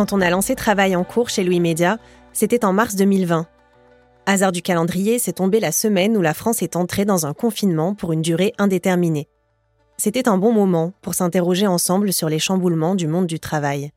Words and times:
Quand 0.00 0.14
on 0.14 0.22
a 0.22 0.30
lancé 0.30 0.54
Travail 0.54 0.96
en 0.96 1.04
cours 1.04 1.28
chez 1.28 1.44
Louis 1.44 1.60
Média, 1.60 1.98
c'était 2.32 2.64
en 2.64 2.72
mars 2.72 2.96
2020. 2.96 3.46
Hasard 4.24 4.50
du 4.50 4.62
calendrier, 4.62 5.18
c'est 5.18 5.34
tombé 5.34 5.60
la 5.60 5.72
semaine 5.72 6.16
où 6.16 6.22
la 6.22 6.32
France 6.32 6.62
est 6.62 6.74
entrée 6.74 7.04
dans 7.04 7.26
un 7.26 7.34
confinement 7.34 7.94
pour 7.94 8.12
une 8.12 8.22
durée 8.22 8.54
indéterminée. 8.56 9.28
C'était 9.98 10.26
un 10.26 10.38
bon 10.38 10.52
moment 10.52 10.94
pour 11.02 11.12
s'interroger 11.12 11.66
ensemble 11.66 12.14
sur 12.14 12.30
les 12.30 12.38
chamboulements 12.38 12.94
du 12.94 13.08
monde 13.08 13.26
du 13.26 13.38
travail. 13.38 13.90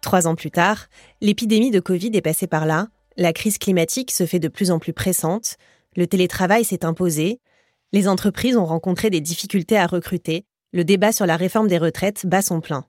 Trois 0.00 0.28
ans 0.28 0.36
plus 0.36 0.52
tard, 0.52 0.86
l'épidémie 1.20 1.72
de 1.72 1.80
Covid 1.80 2.12
est 2.14 2.22
passée 2.22 2.46
par 2.46 2.64
là, 2.64 2.86
la 3.16 3.32
crise 3.32 3.58
climatique 3.58 4.12
se 4.12 4.26
fait 4.26 4.38
de 4.38 4.46
plus 4.46 4.70
en 4.70 4.78
plus 4.78 4.92
pressante, 4.92 5.56
le 5.96 6.06
télétravail 6.06 6.62
s'est 6.62 6.84
imposé, 6.84 7.40
les 7.92 8.06
entreprises 8.06 8.56
ont 8.56 8.64
rencontré 8.64 9.10
des 9.10 9.20
difficultés 9.20 9.76
à 9.76 9.88
recruter, 9.88 10.44
le 10.72 10.84
débat 10.84 11.10
sur 11.10 11.26
la 11.26 11.34
réforme 11.34 11.66
des 11.66 11.78
retraites 11.78 12.26
bat 12.26 12.42
son 12.42 12.60
plein. 12.60 12.84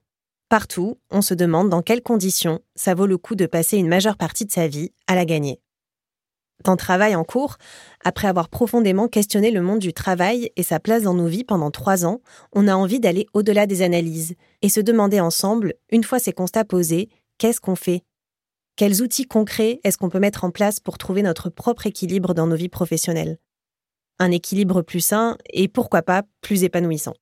Partout, 0.48 0.98
on 1.10 1.20
se 1.20 1.34
demande 1.34 1.68
dans 1.68 1.82
quelles 1.82 2.02
conditions 2.02 2.60
ça 2.74 2.94
vaut 2.94 3.06
le 3.06 3.18
coup 3.18 3.34
de 3.34 3.44
passer 3.44 3.76
une 3.76 3.88
majeure 3.88 4.16
partie 4.16 4.46
de 4.46 4.50
sa 4.50 4.66
vie 4.66 4.92
à 5.06 5.14
la 5.14 5.26
gagner. 5.26 5.60
Dans 6.64 6.76
Travail 6.76 7.14
en 7.14 7.22
cours, 7.22 7.58
après 8.02 8.28
avoir 8.28 8.48
profondément 8.48 9.08
questionné 9.08 9.50
le 9.50 9.60
monde 9.60 9.78
du 9.78 9.92
travail 9.92 10.50
et 10.56 10.62
sa 10.62 10.80
place 10.80 11.02
dans 11.02 11.12
nos 11.12 11.26
vies 11.26 11.44
pendant 11.44 11.70
trois 11.70 12.06
ans, 12.06 12.22
on 12.52 12.66
a 12.66 12.74
envie 12.74 12.98
d'aller 12.98 13.26
au-delà 13.34 13.66
des 13.66 13.82
analyses 13.82 14.36
et 14.62 14.70
se 14.70 14.80
demander 14.80 15.20
ensemble, 15.20 15.74
une 15.90 16.02
fois 16.02 16.18
ces 16.18 16.32
constats 16.32 16.64
posés, 16.64 17.10
qu'est-ce 17.36 17.60
qu'on 17.60 17.76
fait? 17.76 18.02
Quels 18.74 19.02
outils 19.02 19.26
concrets 19.26 19.80
est-ce 19.84 19.98
qu'on 19.98 20.08
peut 20.08 20.18
mettre 20.18 20.44
en 20.44 20.50
place 20.50 20.80
pour 20.80 20.96
trouver 20.96 21.22
notre 21.22 21.50
propre 21.50 21.86
équilibre 21.86 22.32
dans 22.32 22.46
nos 22.46 22.56
vies 22.56 22.70
professionnelles? 22.70 23.38
Un 24.18 24.30
équilibre 24.30 24.80
plus 24.80 25.00
sain 25.00 25.36
et 25.50 25.68
pourquoi 25.68 26.02
pas 26.02 26.22
plus 26.40 26.64
épanouissant. 26.64 27.14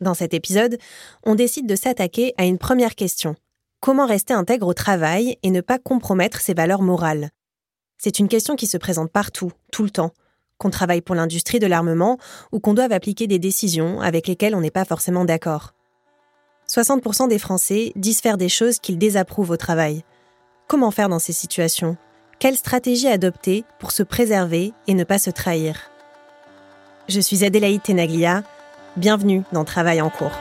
Dans 0.00 0.14
cet 0.14 0.34
épisode, 0.34 0.76
on 1.24 1.34
décide 1.34 1.66
de 1.66 1.74
s'attaquer 1.74 2.34
à 2.36 2.44
une 2.44 2.58
première 2.58 2.94
question. 2.94 3.34
Comment 3.80 4.06
rester 4.06 4.34
intègre 4.34 4.66
au 4.66 4.74
travail 4.74 5.38
et 5.42 5.50
ne 5.50 5.62
pas 5.62 5.78
compromettre 5.78 6.40
ses 6.40 6.52
valeurs 6.52 6.82
morales? 6.82 7.30
C'est 7.96 8.18
une 8.18 8.28
question 8.28 8.56
qui 8.56 8.66
se 8.66 8.76
présente 8.76 9.10
partout, 9.10 9.52
tout 9.72 9.84
le 9.84 9.90
temps, 9.90 10.12
qu'on 10.58 10.68
travaille 10.68 11.00
pour 11.00 11.14
l'industrie 11.14 11.60
de 11.60 11.66
l'armement 11.66 12.18
ou 12.52 12.60
qu'on 12.60 12.74
doive 12.74 12.92
appliquer 12.92 13.26
des 13.26 13.38
décisions 13.38 14.00
avec 14.02 14.26
lesquelles 14.26 14.54
on 14.54 14.60
n'est 14.60 14.70
pas 14.70 14.84
forcément 14.84 15.24
d'accord. 15.24 15.72
60% 16.68 17.28
des 17.28 17.38
Français 17.38 17.92
disent 17.96 18.20
faire 18.20 18.36
des 18.36 18.50
choses 18.50 18.80
qu'ils 18.80 18.98
désapprouvent 18.98 19.50
au 19.50 19.56
travail. 19.56 20.04
Comment 20.68 20.90
faire 20.90 21.08
dans 21.08 21.18
ces 21.18 21.32
situations? 21.32 21.96
Quelle 22.38 22.56
stratégie 22.56 23.08
adopter 23.08 23.64
pour 23.78 23.92
se 23.92 24.02
préserver 24.02 24.74
et 24.88 24.94
ne 24.94 25.04
pas 25.04 25.18
se 25.18 25.30
trahir? 25.30 25.90
Je 27.08 27.20
suis 27.20 27.44
Adélaïde 27.44 27.82
Tenaglia 27.82 28.42
Bienvenue 28.96 29.42
dans 29.52 29.66
Travail 29.66 30.00
en 30.00 30.08
cours. 30.08 30.32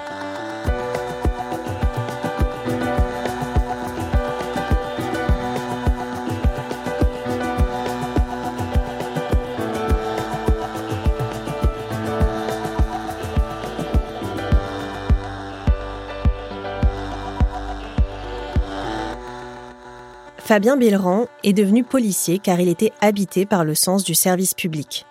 Fabien 20.38 20.78
Billerand 20.78 21.28
est 21.44 21.52
devenu 21.52 21.84
policier 21.84 22.40
car 22.40 22.62
il 22.62 22.70
était 22.70 22.94
habité 23.02 23.46
par 23.46 23.66
le 23.66 23.76
sens 23.76 24.06
du 24.06 24.16
service 24.16 24.54
public. 24.54 25.06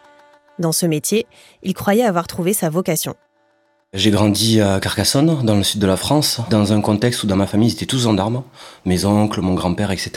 Dans 0.59 0.73
ce 0.73 0.87
métier, 0.87 1.27
il 1.63 1.75
croyait 1.75 2.05
avoir 2.05 2.27
trouvé 2.27 2.55
sa 2.55 2.71
vocation. 2.71 3.17
J'ai 3.97 4.11
grandi 4.11 4.61
à 4.61 4.81
Carcassonne, 4.81 5.45
dans 5.45 5.55
le 5.55 5.63
sud 5.63 5.81
de 5.81 5.87
la 5.87 5.97
France, 5.97 6.41
dans 6.51 6.73
un 6.73 6.81
contexte 6.81 7.23
où 7.23 7.29
dans 7.29 7.37
ma 7.37 7.47
famille 7.47 7.69
ils 7.69 7.75
étaient 7.75 7.87
tous 7.87 8.01
gendarmes, 8.01 8.43
mes 8.85 9.05
oncles, 9.05 9.41
mon 9.41 9.55
grand-père, 9.55 9.93
etc. 9.93 10.11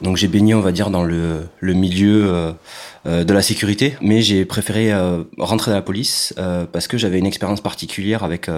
Donc 0.00 0.16
j'ai 0.16 0.28
baigné, 0.28 0.54
on 0.54 0.60
va 0.60 0.70
dire, 0.70 0.90
dans 0.90 1.02
le, 1.02 1.48
le 1.58 1.74
milieu 1.74 2.32
euh, 2.32 2.52
de 3.04 3.32
la 3.32 3.42
sécurité, 3.42 3.96
mais 4.00 4.22
j'ai 4.22 4.44
préféré 4.44 4.92
euh, 4.92 5.24
rentrer 5.38 5.70
dans 5.70 5.76
la 5.76 5.82
police 5.82 6.34
parce 6.72 6.88
que 6.88 6.98
j'avais 6.98 7.18
une 7.18 7.26
expérience 7.26 7.60
particulière 7.60 8.24
avec 8.24 8.48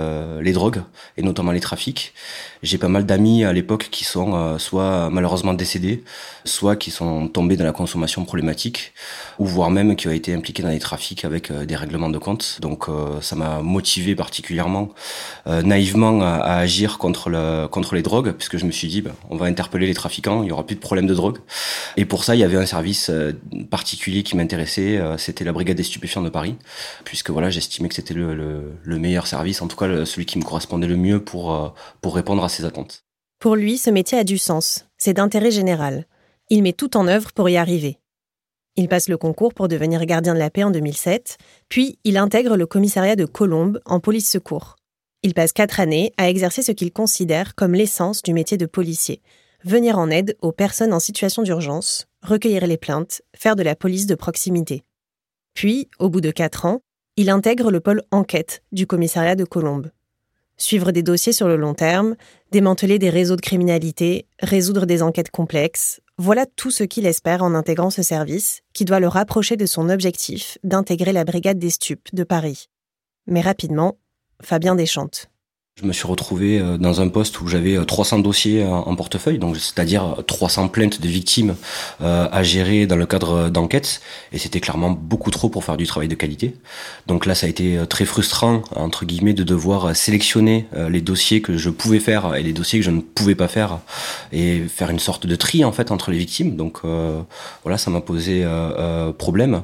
les 0.41 0.53
drogues 0.53 0.83
et 1.17 1.23
notamment 1.23 1.53
les 1.53 1.61
trafics. 1.61 2.13
J'ai 2.63 2.79
pas 2.79 2.89
mal 2.89 3.07
d'amis 3.07 3.45
à 3.45 3.53
l'époque 3.53 3.89
qui 3.91 4.05
sont 4.05 4.59
soit 4.59 5.11
malheureusement 5.11 5.55
décédés, 5.55 6.05
soit 6.45 6.77
qui 6.77 6.91
sont 6.91 7.29
tombés 7.29 7.57
dans 7.57 7.65
la 7.65 7.73
consommation 7.73 8.25
problématique, 8.25 8.93
ou 9.39 9.47
voire 9.47 9.71
même 9.71 9.97
qui 9.97 10.07
ont 10.07 10.13
été 10.13 10.33
impliqués 10.33 10.63
dans 10.63 10.69
les 10.69 10.79
trafics 10.79 11.25
avec 11.25 11.53
des 11.53 11.77
règlements 11.77 12.11
de 12.11 12.19
compte. 12.19 12.59
Donc 12.61 12.87
ça 13.21 13.37
m'a 13.37 13.63
motivé 13.63 14.15
particulièrement 14.15 14.91
euh, 15.47 15.63
naïvement 15.63 16.23
à, 16.23 16.55
agir 16.55 16.99
contre, 16.99 17.29
le, 17.29 17.67
contre 17.67 17.95
les 17.95 18.03
drogues, 18.03 18.33
puisque 18.33 18.59
je 18.59 18.65
me 18.65 18.71
suis 18.71 18.89
dit, 18.89 19.03
ben, 19.03 19.13
on 19.31 19.37
va 19.37 19.47
interpeller 19.47 19.87
les 19.87 19.95
trafiquants, 19.95 20.43
il 20.43 20.49
y 20.49 20.53
aura 20.53 20.65
plus 20.65 20.77
de 20.77 20.81
problème 20.81 21.07
de 21.07 21.15
drogue. 21.15 21.39
Et 21.97 22.05
pour 22.05 22.25
ça, 22.25 22.35
il 22.35 22.39
y 22.39 22.45
avait 22.45 22.57
un 22.57 22.67
service 22.67 23.11
euh, 23.11 23.33
particulier 23.71 24.23
qui 24.23 24.32
m'intéressait, 24.37 24.99
euh, 24.99 25.17
c'était 25.19 25.45
la 25.45 25.53
brigade 25.53 25.77
des 25.77 25.83
stupéfiants 25.83 26.23
de 26.23 26.29
Paris, 26.29 26.57
puisque 27.05 27.31
voilà, 27.31 27.51
j'estimais 27.51 27.89
que 27.89 27.95
c'était 27.95 28.15
le, 28.15 28.35
le, 28.83 28.99
meilleur 28.99 29.27
service, 29.27 29.63
en 29.63 29.69
tout 29.69 29.77
cas 29.77 30.05
celui 30.05 30.27
qui 30.27 30.39
me 30.39 30.45
correspondait 30.45 30.87
le 30.87 30.97
mieux 30.97 31.23
pour, 31.23 31.75
pour 32.01 32.15
répondre 32.15 32.45
à 32.45 32.49
ces 32.49 32.65
attentes. 32.65 33.05
Pour 33.39 33.57
lui, 33.57 33.79
ce 33.79 33.91
métier 33.91 34.19
a 34.19 34.25
du 34.25 34.39
sens, 34.39 34.87
c'est 34.99 35.15
d'intérêt 35.15 35.51
général. 35.51 36.07
Il 36.51 36.63
met 36.63 36.73
tout 36.73 36.97
en 36.97 37.09
œuvre 37.09 37.33
pour 37.33 37.49
y 37.49 37.57
arriver. 37.57 37.99
Il 38.77 38.89
passe 38.89 39.09
le 39.09 39.19
concours 39.19 39.53
pour 39.53 39.69
devenir 39.69 40.05
gardien 40.07 40.33
de 40.33 40.39
la 40.39 40.49
paix 40.49 40.63
en 40.63 40.71
2007, 40.71 41.37
puis 41.69 41.99
il 42.05 42.17
intègre 42.17 42.57
le 42.57 42.67
commissariat 42.67 43.17
de 43.17 43.27
Colombes 43.27 43.81
en 43.85 44.01
police 44.01 44.31
secours. 44.31 44.77
Il 45.23 45.35
passe 45.35 45.53
quatre 45.53 45.79
années 45.79 46.13
à 46.17 46.29
exercer 46.29 46.63
ce 46.63 46.73
qu'il 46.73 46.93
considère 46.93 47.55
comme 47.55 47.75
l'essence 47.75 48.23
du 48.23 48.33
métier 48.33 48.57
de 48.57 48.67
policier, 48.67 49.21
venir 49.65 49.99
en 49.99 50.09
aide 50.11 50.37
aux 50.41 50.53
personnes 50.53 50.95
en 50.95 51.01
situation 51.01 51.43
d'urgence, 51.43 52.07
recueillir 52.23 52.67
les 52.67 52.77
plaintes, 52.77 53.23
faire 53.35 53.57
de 53.57 53.63
la 53.63 53.77
police 53.77 54.07
de 54.07 54.15
proximité. 54.15 54.85
Puis, 55.55 55.89
au 55.99 56.09
bout 56.09 56.21
de 56.21 56.31
quatre 56.31 56.65
ans, 56.65 56.81
il 57.17 57.29
intègre 57.29 57.71
le 57.71 57.81
pôle 57.81 58.03
enquête 58.11 58.63
du 58.73 58.87
commissariat 58.87 59.37
de 59.37 59.45
Colombes. 59.45 59.91
Suivre 60.57 60.93
des 60.93 61.03
dossiers 61.03 61.33
sur 61.33 61.49
le 61.49 61.57
long 61.57 61.75
terme, 61.75 62.15
démanteler 62.53 62.99
des 62.99 63.11
réseaux 63.11 63.37
de 63.37 63.41
criminalité, 63.41 64.27
résoudre 64.41 64.87
des 64.87 65.03
enquêtes 65.03 65.31
complexes, 65.31 66.01
voilà 66.19 66.47
tout 66.47 66.71
ce 66.71 66.85
qu'il 66.85 67.07
espère 67.07 67.43
en 67.43 67.55
intégrant 67.55 67.91
ce 67.91 68.03
service, 68.03 68.61
qui 68.73 68.85
doit 68.85 69.01
le 69.01 69.09
rapprocher 69.09 69.57
de 69.57 69.67
son 69.67 69.89
objectif 69.89 70.59
d'intégrer 70.63 71.13
la 71.13 71.25
brigade 71.25 71.59
des 71.59 71.71
stupes 71.71 72.15
de 72.15 72.23
Paris. 72.23 72.69
Mais 73.27 73.41
rapidement, 73.41 73.99
Fabien 74.41 74.77
Deschantes. 74.77 75.32
Je 75.81 75.87
me 75.87 75.95
suis 75.95 76.07
retrouvé 76.07 76.59
euh, 76.59 76.77
dans 76.77 77.01
un 77.01 77.09
poste 77.09 77.41
où 77.41 77.49
j'avais 77.49 77.83
300 77.83 78.19
euh, 78.19 78.23
dossiers 78.23 78.63
en 78.63 78.95
portefeuille, 78.95 79.39
donc 79.39 79.57
c'est-à-dire 79.57 80.17
300 80.27 80.69
plaintes 80.69 81.01
de 81.01 81.09
victimes 81.09 81.57
euh, 82.03 82.29
à 82.31 82.43
gérer 82.43 82.87
dans 82.87 82.97
le 82.97 83.07
cadre 83.07 83.49
d'enquêtes, 83.49 84.03
et 84.33 84.39
c'était 84.39 84.61
clairement 84.61 84.91
beaucoup 84.91 85.31
trop 85.31 85.49
pour 85.49 85.65
faire 85.65 85.79
du 85.79 85.87
travail 85.87 86.09
de 86.09 86.15
qualité. 86.15 86.57
Donc 87.07 87.25
là, 87.25 87.35
ça 87.35 87.47
a 87.47 87.49
été 87.49 87.79
très 87.89 88.05
frustrant 88.05 88.61
entre 88.77 89.07
guillemets 89.07 89.33
de 89.33 89.45
devoir 89.45 89.97
sélectionner 89.97 90.67
les 90.91 91.01
dossiers 91.01 91.41
que 91.41 91.57
je 91.57 91.71
pouvais 91.71 92.01
faire 92.01 92.35
et 92.35 92.43
les 92.43 92.53
dossiers 92.53 92.79
que 92.81 92.85
je 92.85 92.91
ne 92.91 93.01
pouvais 93.01 93.35
pas 93.35 93.49
faire, 93.49 93.79
et 94.31 94.65
faire 94.69 94.91
une 94.91 94.99
sorte 94.99 95.27
de 95.27 95.37
tri 95.37 95.65
en 95.65 95.73
fait 95.73 95.91
entre 95.91 96.11
les 96.11 96.19
victimes. 96.19 96.55
Donc 96.55 96.81
voilà, 97.63 97.79
ça 97.79 97.91
m'a 97.91 98.03
posé 98.03 98.47
problème, 99.17 99.63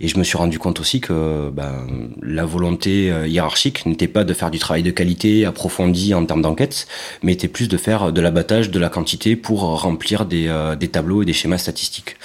et 0.00 0.08
je 0.08 0.18
me 0.18 0.24
suis 0.24 0.36
rendu 0.36 0.58
compte 0.58 0.80
aussi 0.80 1.00
que 1.00 1.50
ben, 1.50 1.86
la 2.22 2.44
volonté 2.44 3.06
hiérarchique 3.26 3.86
n'était 3.86 4.08
pas 4.08 4.24
de 4.24 4.34
faire 4.34 4.50
du 4.50 4.58
travail 4.58 4.82
de 4.82 4.90
qualité 4.90 5.45
approfondi 5.46 6.14
en 6.14 6.24
termes 6.26 6.42
d'enquête, 6.42 6.86
mais 7.22 7.32
était 7.32 7.48
plus 7.48 7.68
de 7.68 7.76
faire 7.76 8.12
de 8.12 8.20
l'abattage 8.20 8.70
de 8.70 8.78
la 8.78 8.88
quantité 8.88 9.36
pour 9.36 9.60
remplir 9.80 10.26
des, 10.26 10.48
euh, 10.48 10.76
des 10.76 10.88
tableaux 10.88 11.22
et 11.22 11.24
des 11.24 11.32
schémas 11.32 11.58
statistiques. 11.58 12.16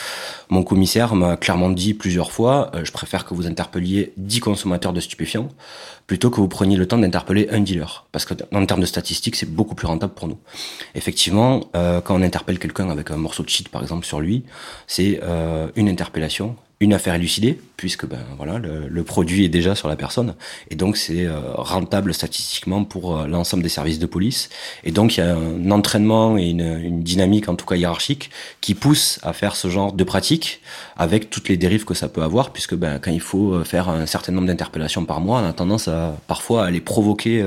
Mon 0.49 0.63
commissaire 0.63 1.15
m'a 1.15 1.37
clairement 1.37 1.69
dit 1.69 1.93
plusieurs 1.93 2.31
fois, 2.31 2.71
euh, 2.75 2.83
je 2.83 2.91
préfère 2.91 3.25
que 3.25 3.33
vous 3.33 3.47
interpelliez 3.47 4.13
10 4.17 4.39
consommateurs 4.39 4.93
de 4.93 4.99
stupéfiants 4.99 5.49
plutôt 6.07 6.29
que 6.29 6.37
vous 6.37 6.49
preniez 6.49 6.75
le 6.75 6.87
temps 6.87 6.97
d'interpeller 6.97 7.47
un 7.51 7.61
dealer. 7.61 8.05
Parce 8.11 8.25
que 8.25 8.33
en 8.53 8.65
termes 8.65 8.81
de 8.81 8.85
statistiques, 8.85 9.37
c'est 9.37 9.49
beaucoup 9.49 9.75
plus 9.75 9.87
rentable 9.87 10.13
pour 10.13 10.27
nous. 10.27 10.37
Effectivement, 10.93 11.61
euh, 11.75 12.01
quand 12.01 12.15
on 12.15 12.21
interpelle 12.21 12.59
quelqu'un 12.59 12.89
avec 12.89 13.11
un 13.11 13.17
morceau 13.17 13.43
de 13.43 13.49
shit, 13.49 13.69
par 13.69 13.81
exemple, 13.81 14.05
sur 14.05 14.19
lui, 14.19 14.43
c'est 14.87 15.21
une 15.75 15.87
interpellation 15.87 16.55
une 16.81 16.93
affaire 16.93 17.13
élucidée, 17.13 17.59
puisque 17.77 18.07
ben 18.07 18.19
voilà 18.37 18.57
le, 18.57 19.03
produit 19.03 19.45
est 19.45 19.49
déjà 19.49 19.75
sur 19.75 19.87
la 19.87 19.95
personne, 19.95 20.33
et 20.71 20.75
donc 20.75 20.97
c'est 20.97 21.25
euh, 21.25 21.39
rentable 21.53 22.13
statistiquement 22.13 22.83
pour 22.83 23.17
euh, 23.17 23.27
l'ensemble 23.27 23.61
des 23.61 23.69
services 23.69 23.99
de 23.99 24.07
police. 24.07 24.49
Et 24.83 24.91
donc 24.91 25.15
il 25.15 25.19
y 25.19 25.23
a 25.23 25.35
un 25.35 25.69
entraînement 25.69 26.37
et 26.37 26.49
une, 26.49 27.03
dynamique 27.03 27.49
en 27.49 27.55
tout 27.55 27.65
cas 27.65 27.75
hiérarchique 27.75 28.31
qui 28.61 28.73
pousse 28.73 29.19
à 29.21 29.33
faire 29.33 29.55
ce 29.55 29.67
genre 29.67 29.93
de 29.93 30.03
pratique 30.03 30.61
avec 30.97 31.29
toutes 31.29 31.49
les 31.49 31.57
dérives 31.57 31.85
que 31.85 31.93
ça 31.93 32.09
peut 32.09 32.23
avoir, 32.23 32.51
puisque 32.51 32.75
ben 32.75 32.97
quand 32.99 33.11
il 33.11 33.21
faut 33.21 33.53
euh, 33.53 33.63
faire 33.63 33.89
un 33.89 34.07
certain 34.07 34.31
nombre 34.31 34.47
d'interpellations 34.47 35.05
par 35.05 35.21
mois, 35.21 35.41
on 35.41 35.47
a 35.47 35.53
tendance 35.53 35.87
à 35.87 36.17
parfois 36.27 36.65
aller 36.65 36.81
provoquer 36.81 37.45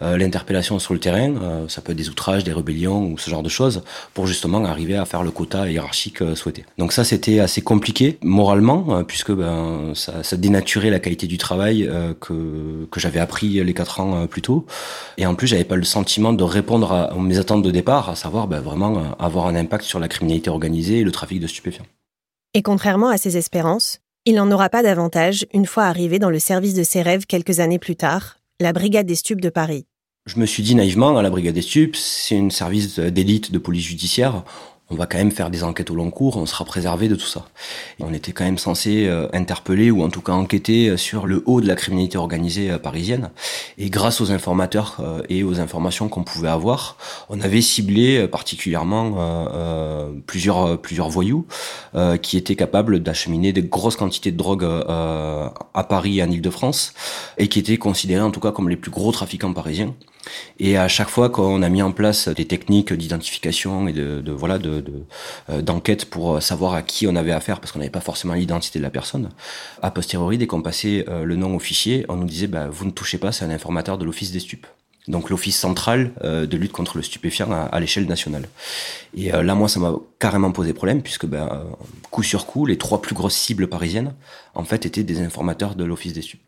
l'interpellation 0.00 0.78
sur 0.78 0.94
le 0.94 1.00
terrain. 1.00 1.66
ça 1.68 1.82
peut 1.82 1.92
être 1.92 1.98
des 1.98 2.08
outrages, 2.08 2.44
des 2.44 2.52
rébellions 2.52 3.04
ou 3.04 3.18
ce 3.18 3.28
genre 3.28 3.42
de 3.42 3.48
choses 3.48 3.82
pour 4.14 4.26
justement 4.26 4.64
arriver 4.64 4.96
à 4.96 5.04
faire 5.04 5.22
le 5.22 5.30
quota 5.30 5.68
hiérarchique 5.68 6.18
souhaité. 6.34 6.64
Donc 6.78 6.92
ça 6.92 7.04
c'était 7.04 7.40
assez 7.40 7.60
compliqué 7.60 8.18
moralement 8.22 8.61
euh, 8.70 9.02
puisque 9.02 9.32
ben, 9.32 9.92
ça, 9.94 10.22
ça, 10.22 10.36
dénaturait 10.36 10.90
la 10.90 10.98
qualité 10.98 11.26
du 11.26 11.38
travail 11.38 11.86
euh, 11.86 12.14
que, 12.14 12.86
que 12.90 13.00
j'avais 13.00 13.20
appris 13.20 13.62
les 13.62 13.74
quatre 13.74 14.00
ans 14.00 14.22
euh, 14.22 14.26
plus 14.26 14.42
tôt. 14.42 14.66
Et 15.18 15.26
en 15.26 15.34
plus, 15.34 15.46
j'avais 15.46 15.64
pas 15.64 15.76
le 15.76 15.84
sentiment 15.84 16.32
de 16.32 16.44
répondre 16.44 16.92
à, 16.92 17.14
mes 17.18 17.38
attentes 17.38 17.62
de 17.62 17.70
départ, 17.70 18.08
à 18.08 18.16
savoir 18.16 18.48
ben, 18.48 18.60
vraiment 18.60 19.16
avoir 19.18 19.46
un 19.46 19.54
impact 19.54 19.84
sur 19.84 19.98
la 19.98 20.08
criminalité 20.08 20.50
organisée 20.50 21.00
et 21.00 21.04
le 21.04 21.12
trafic 21.12 21.40
de 21.40 21.46
stupéfiants. 21.46 21.86
Et 22.54 22.62
contrairement 22.62 23.08
à 23.08 23.18
ses 23.18 23.36
espérances, 23.36 23.98
il 24.24 24.34
n'en 24.34 24.50
aura 24.50 24.68
pas 24.68 24.82
davantage 24.82 25.46
une 25.52 25.66
fois 25.66 25.84
arrivé 25.84 26.18
dans 26.18 26.30
le 26.30 26.38
service 26.38 26.74
de 26.74 26.82
ses 26.82 27.02
rêves 27.02 27.26
quelques 27.26 27.60
années 27.60 27.78
plus 27.78 27.96
tard, 27.96 28.36
la 28.60 28.72
Brigade 28.72 29.06
des 29.06 29.16
Stupes 29.16 29.40
de 29.40 29.48
Paris. 29.48 29.86
Je 30.26 30.38
me 30.38 30.46
suis 30.46 30.62
dit 30.62 30.76
naïvement, 30.76 31.18
à 31.18 31.22
la 31.22 31.30
Brigade 31.30 31.54
des 31.54 31.62
Stupes, 31.62 31.96
c'est 31.96 32.38
un 32.38 32.50
service 32.50 33.00
d'élite 33.00 33.50
de 33.50 33.58
police 33.58 33.86
judiciaire 33.86 34.44
on 34.92 34.94
va 34.94 35.06
quand 35.06 35.16
même 35.16 35.30
faire 35.30 35.48
des 35.48 35.64
enquêtes 35.64 35.90
au 35.90 35.94
long 35.94 36.10
cours, 36.10 36.36
on 36.36 36.44
sera 36.44 36.66
préservé 36.66 37.08
de 37.08 37.14
tout 37.14 37.26
ça. 37.26 37.46
on 38.00 38.12
était 38.12 38.32
quand 38.32 38.44
même 38.44 38.58
censé 38.58 39.06
euh, 39.06 39.26
interpeller 39.32 39.90
ou 39.90 40.02
en 40.02 40.10
tout 40.10 40.20
cas 40.20 40.32
enquêter 40.32 40.90
euh, 40.90 40.96
sur 40.98 41.26
le 41.26 41.42
haut 41.46 41.62
de 41.62 41.66
la 41.66 41.76
criminalité 41.76 42.18
organisée 42.18 42.70
euh, 42.70 42.78
parisienne. 42.78 43.30
Et 43.78 43.88
grâce 43.88 44.20
aux 44.20 44.30
informateurs 44.32 45.02
et 45.28 45.44
aux 45.44 45.60
informations 45.60 46.08
qu'on 46.08 46.24
pouvait 46.24 46.48
avoir, 46.48 46.98
on 47.30 47.40
avait 47.40 47.62
ciblé 47.62 48.26
particulièrement 48.28 49.46
plusieurs 50.26 50.80
plusieurs 50.80 51.08
voyous 51.08 51.46
qui 52.20 52.36
étaient 52.36 52.56
capables 52.56 53.00
d'acheminer 53.00 53.52
des 53.52 53.62
grosses 53.62 53.96
quantités 53.96 54.30
de 54.30 54.36
drogue 54.36 54.64
à 54.64 55.84
Paris 55.84 56.18
et 56.18 56.22
en 56.22 56.30
Ile-de-France 56.30 56.92
et 57.38 57.48
qui 57.48 57.58
étaient 57.58 57.78
considérés 57.78 58.22
en 58.22 58.30
tout 58.30 58.40
cas 58.40 58.52
comme 58.52 58.68
les 58.68 58.76
plus 58.76 58.90
gros 58.90 59.12
trafiquants 59.12 59.52
parisiens. 59.52 59.94
Et 60.58 60.76
à 60.76 60.88
chaque 60.88 61.08
fois 61.08 61.30
qu'on 61.30 61.62
a 61.62 61.68
mis 61.68 61.82
en 61.82 61.92
place 61.92 62.28
des 62.28 62.44
techniques 62.44 62.92
d'identification 62.92 63.88
et 63.88 63.92
de, 63.92 64.20
de 64.20 64.32
voilà 64.32 64.58
de, 64.58 64.81
euh, 65.50 65.62
d'enquête 65.62 66.06
pour 66.06 66.42
savoir 66.42 66.74
à 66.74 66.82
qui 66.82 67.06
on 67.06 67.16
avait 67.16 67.32
affaire 67.32 67.60
parce 67.60 67.72
qu'on 67.72 67.78
n'avait 67.78 67.90
pas 67.90 68.00
forcément 68.00 68.34
l'identité 68.34 68.78
de 68.78 68.84
la 68.84 68.90
personne, 68.90 69.30
a 69.82 69.90
posteriori 69.90 70.38
dès 70.38 70.46
qu'on 70.46 70.62
passait 70.62 71.04
euh, 71.08 71.24
le 71.24 71.36
nom 71.36 71.54
au 71.54 71.58
fichier, 71.58 72.04
on 72.08 72.16
nous 72.16 72.26
disait 72.26 72.46
bah, 72.46 72.68
vous 72.70 72.84
ne 72.84 72.90
touchez 72.90 73.18
pas, 73.18 73.32
c'est 73.32 73.44
un 73.44 73.50
informateur 73.50 73.98
de 73.98 74.04
l'office 74.04 74.32
des 74.32 74.40
stupes. 74.40 74.66
Donc 75.08 75.30
l'office 75.30 75.58
central 75.58 76.12
euh, 76.22 76.46
de 76.46 76.56
lutte 76.56 76.72
contre 76.72 76.96
le 76.96 77.02
stupéfiant 77.02 77.50
à, 77.50 77.80
l'échelle 77.80 78.06
nationale. 78.06 78.48
Et 79.14 79.32
là, 79.32 79.54
moi, 79.56 79.68
ça 79.68 79.80
m'a 79.80 79.94
carrément 80.20 80.52
posé 80.52 80.72
problème 80.72 81.02
puisque, 81.02 81.26
ben, 81.26 81.66
coup 82.10 82.22
sur 82.22 82.46
coup, 82.46 82.66
les 82.66 82.78
trois 82.78 83.02
plus 83.02 83.14
grosses 83.14 83.34
cibles 83.34 83.66
parisiennes, 83.66 84.14
en 84.54 84.64
fait, 84.64 84.86
étaient 84.86 85.02
des 85.02 85.20
informateurs 85.20 85.74
de 85.74 85.84
l'office 85.84 86.12
des 86.12 86.22
stupes. 86.22 86.42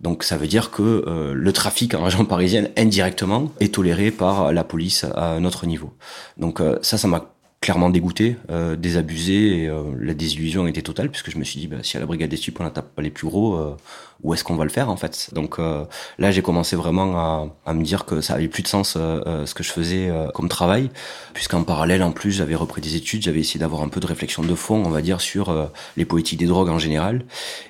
Donc 0.00 0.22
ça 0.22 0.36
veut 0.36 0.46
dire 0.46 0.70
que 0.70 1.04
euh, 1.06 1.34
le 1.34 1.52
trafic 1.52 1.94
en 1.94 2.04
région 2.04 2.24
parisienne 2.24 2.70
indirectement 2.76 3.52
est 3.60 3.74
toléré 3.74 4.10
par 4.10 4.52
la 4.52 4.62
police 4.62 5.04
à 5.14 5.32
un 5.32 5.44
autre 5.44 5.66
niveau. 5.66 5.92
Donc 6.36 6.60
euh, 6.60 6.78
ça, 6.82 6.98
ça 6.98 7.08
m'a 7.08 7.32
clairement 7.60 7.90
dégoûté, 7.90 8.36
euh, 8.50 8.76
désabusé, 8.76 9.64
et 9.64 9.70
la 10.00 10.14
désillusion 10.14 10.66
était 10.66 10.82
totale 10.82 11.10
puisque 11.10 11.30
je 11.30 11.38
me 11.38 11.44
suis 11.44 11.60
dit 11.60 11.66
bah, 11.66 11.78
si 11.82 11.96
à 11.96 12.00
la 12.00 12.06
brigade 12.06 12.30
des 12.30 12.36
stupes 12.36 12.60
on 12.60 12.64
n'attaque 12.64 12.88
pas 12.94 13.02
les 13.02 13.10
plus 13.10 13.26
gros, 13.26 13.76
où 14.22 14.34
est-ce 14.34 14.42
qu'on 14.42 14.56
va 14.56 14.64
le 14.64 14.70
faire 14.70 14.90
en 14.90 14.96
fait. 14.96 15.30
Donc 15.32 15.58
euh, 15.58 15.84
là, 16.18 16.30
j'ai 16.30 16.42
commencé 16.42 16.74
vraiment 16.74 17.16
à, 17.16 17.48
à, 17.66 17.74
me 17.74 17.84
dire 17.84 18.04
que 18.04 18.20
ça 18.20 18.34
avait 18.34 18.48
plus 18.48 18.62
de 18.62 18.68
sens 18.68 18.96
euh, 18.96 19.20
euh, 19.26 19.46
ce 19.46 19.54
que 19.54 19.62
je 19.62 19.70
faisais 19.70 20.10
comme 20.34 20.48
travail, 20.48 20.90
puisqu'en 21.34 21.62
parallèle, 21.62 22.02
en 22.02 22.12
plus, 22.12 22.32
j'avais 22.32 22.54
repris 22.54 22.80
des 22.80 22.96
études, 22.96 23.22
j'avais 23.22 23.40
essayé 23.40 23.60
d'avoir 23.60 23.82
un 23.82 23.88
peu 23.88 24.00
de 24.00 24.06
réflexion 24.06 24.42
de 24.42 24.54
fond, 24.54 24.82
on 24.84 24.90
va 24.90 25.02
dire, 25.02 25.20
sur 25.20 25.70
les 25.96 26.04
politiques 26.04 26.38
des 26.38 26.46
drogues 26.46 26.68
en 26.68 26.78
général, 26.78 27.24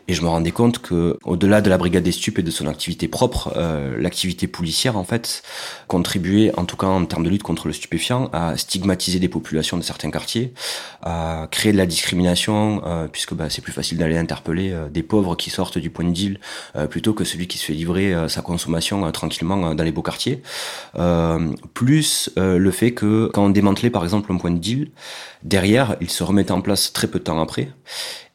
et 0.07 0.15
je 0.15 0.23
me 0.23 0.29
rendais 0.29 0.51
compte 0.51 0.79
que 0.81 1.19
au-delà 1.25 1.61
de 1.61 1.69
la 1.69 1.79
brigade 1.79 2.03
des 2.03 2.13
stupes 2.13 2.39
et 2.39 2.43
de 2.43 2.51
son 2.51 2.67
activité 2.67 3.09
propre, 3.09 3.53
l'activité 3.99 4.47
policière 4.47 4.97
en 4.97 5.05
fait 5.05 5.43
contribuait, 5.87 6.53
en 6.57 6.65
tout 6.65 6.77
cas 6.77 6.87
en 6.87 7.05
termes 7.05 7.25
de 7.25 7.31
lutte 7.31 7.43
contre 7.43 7.67
le 7.67 7.73
stupéfiant, 7.73 8.31
à 8.33 8.57
stigmatiser 8.57 9.19
des 9.19 9.29
populations 9.29 9.77
de 9.77 9.83
certains 9.83 10.11
quartiers, 10.11 10.53
à 11.03 11.49
créer 11.51 11.73
de 11.73 11.79
la 11.79 11.87
discrimination, 11.87 12.83
puisque 13.13 13.35
bah, 13.35 13.51
c'est 13.51 13.63
plus 13.63 13.73
facile 13.73 13.99
d'aller 13.99 14.19
interpeller 14.19 14.75
des 14.91 15.03
pauvres 15.03 15.37
qui 15.37 15.51
sortent 15.51 15.79
du 15.79 15.91
point 15.91 16.05
de 16.05 16.13
deal 16.13 16.38
euh, 16.77 16.87
plutôt 16.87 17.13
que 17.13 17.25
celui 17.25 17.47
qui 17.47 17.59
se 17.59 17.65
fait 17.65 17.73
livrer 17.73 18.15
euh, 18.15 18.29
sa 18.29 18.43
consommation 18.43 19.07
euh, 19.07 19.11
tranquillement 19.11 19.75
dans 19.75 19.85
les 19.85 19.93
beaux 19.93 20.03
quartiers. 20.03 20.43
plus 21.75 22.31
le 22.37 22.71
fait 22.71 22.93
que 22.93 23.31
quand 23.33 23.47
on 23.47 23.51
démantelait 23.51 23.91
par 23.91 24.05
exemple 24.05 24.33
un 24.33 24.37
point 24.37 24.51
de 24.51 24.59
deal, 24.59 24.91
derrière, 25.43 25.97
il 26.01 26.11
se 26.11 26.23
remettait 26.23 26.53
en 26.53 26.61
place 26.61 26.93
très 26.93 27.07
peu 27.07 27.19
de 27.19 27.25
temps 27.25 27.41
après 27.41 27.69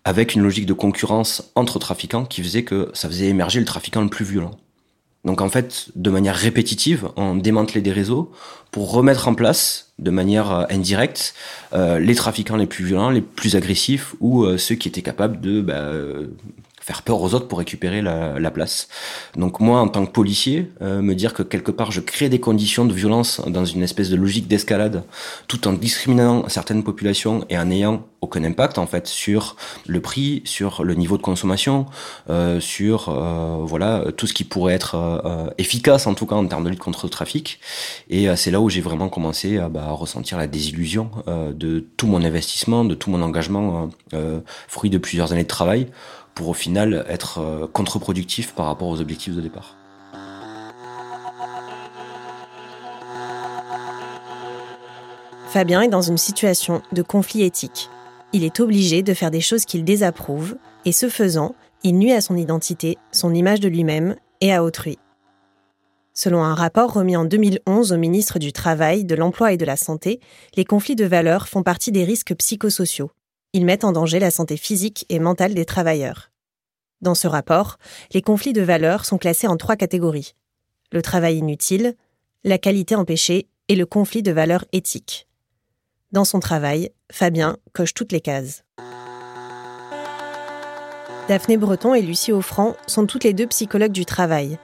avec 0.06 0.36
une 0.36 0.42
logique 0.42 0.66
de 0.66 0.74
concurrence 0.74 1.52
entre 1.56 1.80
trafiquants 1.80 2.26
qui 2.26 2.44
faisait 2.44 2.64
que 2.64 2.90
ça 2.94 3.08
faisait 3.08 3.28
émerger 3.28 3.60
le 3.60 3.66
trafiquant 3.66 4.02
le 4.02 4.10
plus 4.10 4.26
violent. 4.26 4.52
Donc 5.24 5.40
en 5.40 5.48
fait, 5.48 5.88
de 5.96 6.10
manière 6.10 6.36
répétitive, 6.36 7.08
on 7.16 7.36
démantelait 7.36 7.82
des 7.82 7.94
réseaux 7.94 8.32
pour 8.72 8.92
remettre 8.92 9.30
en 9.30 9.34
place, 9.34 9.94
de 10.00 10.12
manière 10.12 10.68
indirecte, 10.70 11.34
les 11.74 12.16
trafiquants 12.16 12.58
les 12.58 12.68
plus 12.68 12.84
violents, 12.84 13.10
les 13.10 13.22
plus 13.22 13.56
agressifs 13.56 14.16
ou 14.20 14.46
ceux 14.58 14.76
qui 14.76 14.90
étaient 14.90 15.02
capables 15.02 15.40
de 15.40 15.62
bah, 15.62 15.92
faire 16.84 17.02
peur 17.02 17.22
aux 17.22 17.34
autres 17.34 17.48
pour 17.48 17.60
récupérer 17.60 18.02
la, 18.02 18.40
la 18.40 18.52
place. 18.52 18.90
Donc 19.38 19.62
moi, 19.62 19.80
en 19.80 19.88
tant 19.88 20.06
que 20.06 20.12
policier, 20.12 20.70
euh, 20.82 21.02
me 21.02 21.16
dire 21.16 21.34
que 21.34 21.42
quelque 21.42 21.72
part 21.72 21.92
je 21.92 22.02
crée 22.02 22.28
des 22.28 22.40
conditions 22.40 22.86
de 22.86 22.94
violence 22.94 23.42
dans 23.48 23.64
une 23.64 23.84
espèce 23.84 24.10
de 24.10 24.18
logique 24.18 24.48
d'escalade, 24.48 25.04
tout 25.48 25.66
en 25.68 25.74
discriminant 25.74 26.48
certaines 26.50 26.84
populations 26.84 27.46
et 27.50 27.58
en 27.58 27.66
n'ayant 27.66 28.04
aucun 28.24 28.44
impact 28.44 28.78
en 28.78 28.88
fait 28.88 29.08
sur 29.08 29.56
le 29.86 30.00
prix, 30.00 30.42
sur 30.46 30.84
le 30.84 30.96
niveau 30.96 31.18
de 31.18 31.22
consommation, 31.22 31.86
euh, 32.30 32.60
sur 32.60 33.10
euh, 33.10 33.58
voilà 33.64 34.06
tout 34.16 34.28
ce 34.28 34.34
qui 34.34 34.46
pourrait 34.46 34.74
être 34.74 34.96
euh, 34.96 35.50
efficace 35.58 36.08
en 36.08 36.14
tout 36.14 36.26
cas 36.26 36.36
en 36.36 36.46
termes 36.48 36.64
de 36.64 36.70
lutte 36.70 36.80
contre 36.80 37.06
le 37.06 37.10
trafic. 37.10 37.60
Et 38.10 38.34
c'est 38.36 38.52
là 38.52 38.62
où 38.62 38.70
j'ai 38.70 38.82
vraiment 38.82 39.10
commencé 39.10 39.60
bah, 39.70 39.86
à 39.88 39.92
ressentir 39.92 40.38
la 40.38 40.48
désillusion 40.48 41.12
de 41.28 41.86
tout 41.98 42.08
mon 42.08 42.24
investissement, 42.24 42.86
de 42.86 42.96
tout 42.96 43.10
mon 43.10 43.22
engagement, 43.22 43.90
fruit 44.68 44.90
de 44.90 44.98
plusieurs 44.98 45.32
années 45.34 45.44
de 45.44 45.48
travail 45.48 45.88
pour 46.36 46.50
au 46.50 46.54
final 46.54 47.06
être 47.08 47.40
euh, 47.40 47.68
contre-productif 47.68 48.54
par 48.54 48.66
rapport 48.68 48.90
aux 48.90 49.02
objectifs 49.02 49.36
de 49.36 49.42
départ. 49.42 49.78
Fabien 55.54 55.84
est 55.84 55.88
dans 55.88 56.02
une 56.02 56.18
situation 56.18 56.82
de 56.94 57.04
conflit 57.04 57.44
éthique. 57.44 57.90
Il 58.32 58.44
est 58.44 58.60
obligé 58.60 59.04
de 59.04 59.14
faire 59.14 59.30
des 59.30 59.42
choses 59.42 59.66
qu'il 59.66 59.84
désapprouve, 59.84 60.56
et 60.84 60.92
ce 60.92 61.10
faisant, 61.10 61.54
il 61.84 61.98
nuit 62.00 62.12
à 62.12 62.22
son 62.22 62.36
identité, 62.36 62.98
son 63.12 63.36
image 63.36 63.60
de 63.60 63.70
lui-même 63.70 64.16
et 64.42 64.52
à 64.52 64.64
autrui. 64.64 64.98
Selon 66.16 66.44
un 66.44 66.56
rapport 66.56 66.94
remis 66.94 67.16
en 67.16 67.26
2011 67.26 67.92
au 67.92 67.98
ministre 67.98 68.40
du 68.40 68.52
Travail, 68.52 69.06
de 69.06 69.14
l'Emploi 69.14 69.54
et 69.54 69.58
de 69.58 69.66
la 69.66 69.78
Santé, 69.78 70.20
les 70.56 70.66
conflits 70.66 70.96
de 70.96 71.06
valeurs 71.06 71.48
font 71.48 71.62
partie 71.64 71.92
des 71.92 72.04
risques 72.04 72.36
psychosociaux. 72.36 73.12
Ils 73.54 73.66
mettent 73.66 73.84
en 73.84 73.92
danger 73.92 74.18
la 74.18 74.32
santé 74.32 74.58
physique 74.58 75.06
et 75.10 75.20
mentale 75.20 75.54
des 75.54 75.66
travailleurs. 75.66 76.32
Dans 77.02 77.14
ce 77.14 77.28
rapport, 77.28 77.78
les 78.12 78.24
conflits 78.24 78.54
de 78.54 78.64
valeurs 78.64 79.06
sont 79.06 79.20
classés 79.20 79.46
en 79.48 79.58
trois 79.58 79.76
catégories. 79.76 80.34
Le 80.92 81.04
travail 81.04 81.38
inutile, 81.38 81.96
la 82.44 82.58
qualité 82.58 82.96
empêchée 82.96 83.48
et 83.68 83.76
le 83.76 83.86
conflit 83.86 84.24
de 84.24 84.32
valeurs 84.32 84.66
éthiques. 84.72 85.28
Dans 86.12 86.26
son 86.26 86.40
travail, 86.40 86.90
Fabien 87.12 87.58
coche 87.74 87.94
toutes 87.94 88.12
les 88.12 88.22
cases. 88.22 88.64
Daphné 91.28 91.58
Breton 91.58 91.94
et 91.94 92.02
Lucie 92.02 92.32
Offrand 92.32 92.76
sont 92.88 93.06
toutes 93.06 93.24
les 93.24 93.34
deux 93.34 93.48
psychologues 93.48 93.92
du 93.92 94.06
travail. 94.06 94.58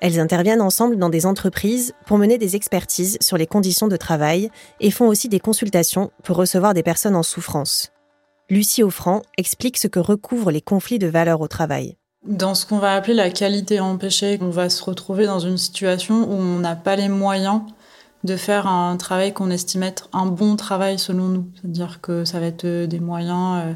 Elles 0.00 0.18
interviennent 0.18 0.62
ensemble 0.62 0.96
dans 0.96 1.10
des 1.10 1.26
entreprises 1.26 1.92
pour 2.06 2.18
mener 2.18 2.38
des 2.38 2.56
expertises 2.56 3.18
sur 3.20 3.36
les 3.36 3.46
conditions 3.46 3.88
de 3.88 3.96
travail 3.96 4.50
et 4.80 4.90
font 4.90 5.06
aussi 5.06 5.28
des 5.28 5.38
consultations 5.38 6.10
pour 6.24 6.36
recevoir 6.36 6.74
des 6.74 6.82
personnes 6.82 7.14
en 7.14 7.22
souffrance. 7.22 7.91
Lucie 8.52 8.82
Offrand 8.82 9.22
explique 9.38 9.78
ce 9.78 9.88
que 9.88 9.98
recouvrent 9.98 10.50
les 10.50 10.60
conflits 10.60 10.98
de 10.98 11.06
valeurs 11.06 11.40
au 11.40 11.48
travail. 11.48 11.96
Dans 12.26 12.54
ce 12.54 12.66
qu'on 12.66 12.76
va 12.76 12.94
appeler 12.94 13.14
la 13.14 13.30
qualité 13.30 13.80
empêchée, 13.80 14.36
on 14.42 14.50
va 14.50 14.68
se 14.68 14.84
retrouver 14.84 15.24
dans 15.24 15.38
une 15.38 15.56
situation 15.56 16.30
où 16.30 16.34
on 16.34 16.58
n'a 16.58 16.76
pas 16.76 16.94
les 16.94 17.08
moyens 17.08 17.62
de 18.24 18.36
faire 18.36 18.66
un 18.66 18.98
travail 18.98 19.32
qu'on 19.32 19.48
estime 19.48 19.84
être 19.84 20.10
un 20.12 20.26
bon 20.26 20.56
travail 20.56 20.98
selon 20.98 21.28
nous. 21.28 21.46
C'est-à-dire 21.54 22.02
que 22.02 22.26
ça 22.26 22.40
va 22.40 22.46
être 22.48 22.66
des 22.84 23.00
moyens 23.00 23.62
euh, 23.64 23.72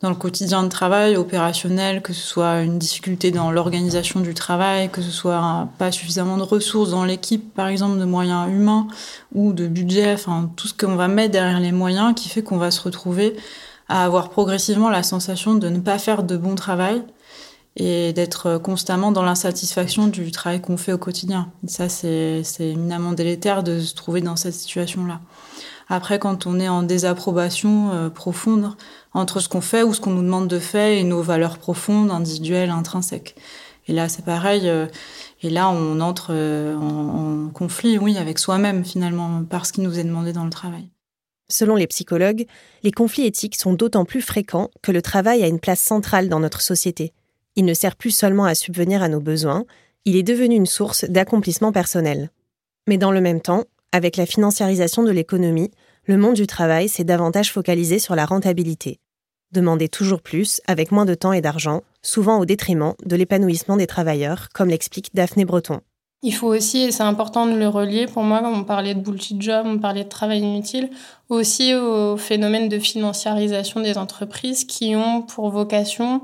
dans 0.00 0.08
le 0.08 0.16
quotidien 0.16 0.62
de 0.62 0.68
travail, 0.68 1.18
opérationnel, 1.18 2.00
que 2.00 2.14
ce 2.14 2.26
soit 2.26 2.62
une 2.62 2.78
difficulté 2.78 3.32
dans 3.32 3.50
l'organisation 3.50 4.20
du 4.20 4.32
travail, 4.32 4.88
que 4.88 5.02
ce 5.02 5.10
soit 5.10 5.68
pas 5.76 5.92
suffisamment 5.92 6.38
de 6.38 6.42
ressources 6.42 6.88
dans 6.88 7.04
l'équipe, 7.04 7.52
par 7.52 7.68
exemple, 7.68 7.98
de 7.98 8.06
moyens 8.06 8.48
humains 8.48 8.88
ou 9.34 9.52
de 9.52 9.66
budget, 9.66 10.14
enfin 10.14 10.50
tout 10.56 10.68
ce 10.68 10.72
qu'on 10.72 10.96
va 10.96 11.06
mettre 11.06 11.32
derrière 11.32 11.60
les 11.60 11.72
moyens 11.72 12.14
qui 12.14 12.30
fait 12.30 12.42
qu'on 12.42 12.56
va 12.56 12.70
se 12.70 12.80
retrouver 12.80 13.36
à 13.88 14.04
avoir 14.04 14.30
progressivement 14.30 14.90
la 14.90 15.02
sensation 15.02 15.54
de 15.54 15.68
ne 15.68 15.80
pas 15.80 15.98
faire 15.98 16.22
de 16.22 16.36
bon 16.36 16.54
travail 16.54 17.02
et 17.76 18.12
d'être 18.12 18.58
constamment 18.58 19.12
dans 19.12 19.22
l'insatisfaction 19.22 20.08
du 20.08 20.30
travail 20.30 20.62
qu'on 20.62 20.78
fait 20.78 20.92
au 20.92 20.98
quotidien. 20.98 21.52
Ça, 21.66 21.88
c'est 21.88 22.42
éminemment 22.58 23.12
délétère 23.12 23.62
de 23.62 23.80
se 23.80 23.94
trouver 23.94 24.22
dans 24.22 24.36
cette 24.36 24.54
situation-là. 24.54 25.20
Après, 25.88 26.18
quand 26.18 26.46
on 26.46 26.58
est 26.58 26.68
en 26.68 26.82
désapprobation 26.82 27.92
euh, 27.92 28.10
profonde 28.10 28.72
entre 29.14 29.40
ce 29.40 29.48
qu'on 29.48 29.60
fait 29.60 29.82
ou 29.82 29.94
ce 29.94 30.00
qu'on 30.00 30.10
nous 30.10 30.22
demande 30.22 30.48
de 30.48 30.58
faire 30.58 30.88
et 30.88 31.04
nos 31.04 31.22
valeurs 31.22 31.58
profondes, 31.58 32.10
individuelles, 32.10 32.70
intrinsèques. 32.70 33.36
Et 33.86 33.92
là, 33.92 34.08
c'est 34.08 34.24
pareil. 34.24 34.68
Euh, 34.68 34.86
et 35.42 35.50
là, 35.50 35.68
on 35.70 36.00
entre 36.00 36.28
euh, 36.30 36.74
en, 36.76 37.44
en 37.46 37.48
conflit, 37.50 37.98
oui, 37.98 38.18
avec 38.18 38.38
soi-même 38.40 38.84
finalement, 38.84 39.44
par 39.44 39.64
ce 39.64 39.72
qui 39.72 39.80
nous 39.80 39.98
est 39.98 40.04
demandé 40.04 40.32
dans 40.32 40.44
le 40.44 40.50
travail. 40.50 40.90
Selon 41.48 41.76
les 41.76 41.86
psychologues, 41.86 42.46
les 42.82 42.90
conflits 42.90 43.26
éthiques 43.26 43.56
sont 43.56 43.72
d'autant 43.72 44.04
plus 44.04 44.20
fréquents 44.20 44.70
que 44.82 44.92
le 44.92 45.02
travail 45.02 45.42
a 45.42 45.46
une 45.46 45.60
place 45.60 45.80
centrale 45.80 46.28
dans 46.28 46.40
notre 46.40 46.60
société. 46.60 47.12
Il 47.54 47.64
ne 47.64 47.74
sert 47.74 47.96
plus 47.96 48.10
seulement 48.10 48.44
à 48.44 48.54
subvenir 48.54 49.02
à 49.02 49.08
nos 49.08 49.20
besoins, 49.20 49.64
il 50.04 50.16
est 50.16 50.22
devenu 50.22 50.56
une 50.56 50.66
source 50.66 51.04
d'accomplissement 51.04 51.72
personnel. 51.72 52.30
Mais 52.86 52.98
dans 52.98 53.12
le 53.12 53.20
même 53.20 53.40
temps, 53.40 53.64
avec 53.92 54.16
la 54.16 54.26
financiarisation 54.26 55.02
de 55.02 55.10
l'économie, 55.10 55.70
le 56.04 56.16
monde 56.16 56.34
du 56.34 56.46
travail 56.46 56.88
s'est 56.88 57.04
davantage 57.04 57.52
focalisé 57.52 57.98
sur 57.98 58.14
la 58.14 58.26
rentabilité. 58.26 59.00
Demander 59.52 59.88
toujours 59.88 60.22
plus, 60.22 60.60
avec 60.66 60.92
moins 60.92 61.04
de 61.04 61.14
temps 61.14 61.32
et 61.32 61.40
d'argent, 61.40 61.82
souvent 62.02 62.38
au 62.38 62.44
détriment 62.44 62.94
de 63.04 63.16
l'épanouissement 63.16 63.76
des 63.76 63.86
travailleurs, 63.86 64.48
comme 64.52 64.68
l'explique 64.68 65.14
Daphné 65.14 65.44
Breton. 65.44 65.80
Il 66.22 66.32
faut 66.34 66.48
aussi, 66.48 66.78
et 66.78 66.92
c'est 66.92 67.02
important 67.02 67.46
de 67.46 67.56
le 67.56 67.68
relier 67.68 68.06
pour 68.06 68.22
moi, 68.22 68.40
comme 68.40 68.58
on 68.58 68.64
parlait 68.64 68.94
de 68.94 69.00
bullshit 69.00 69.40
job, 69.40 69.66
on 69.66 69.78
parlait 69.78 70.04
de 70.04 70.08
travail 70.08 70.40
inutile, 70.40 70.90
aussi 71.28 71.74
au 71.74 72.16
phénomène 72.16 72.68
de 72.68 72.78
financiarisation 72.78 73.80
des 73.80 73.98
entreprises 73.98 74.64
qui 74.64 74.96
ont 74.96 75.22
pour 75.22 75.50
vocation 75.50 76.22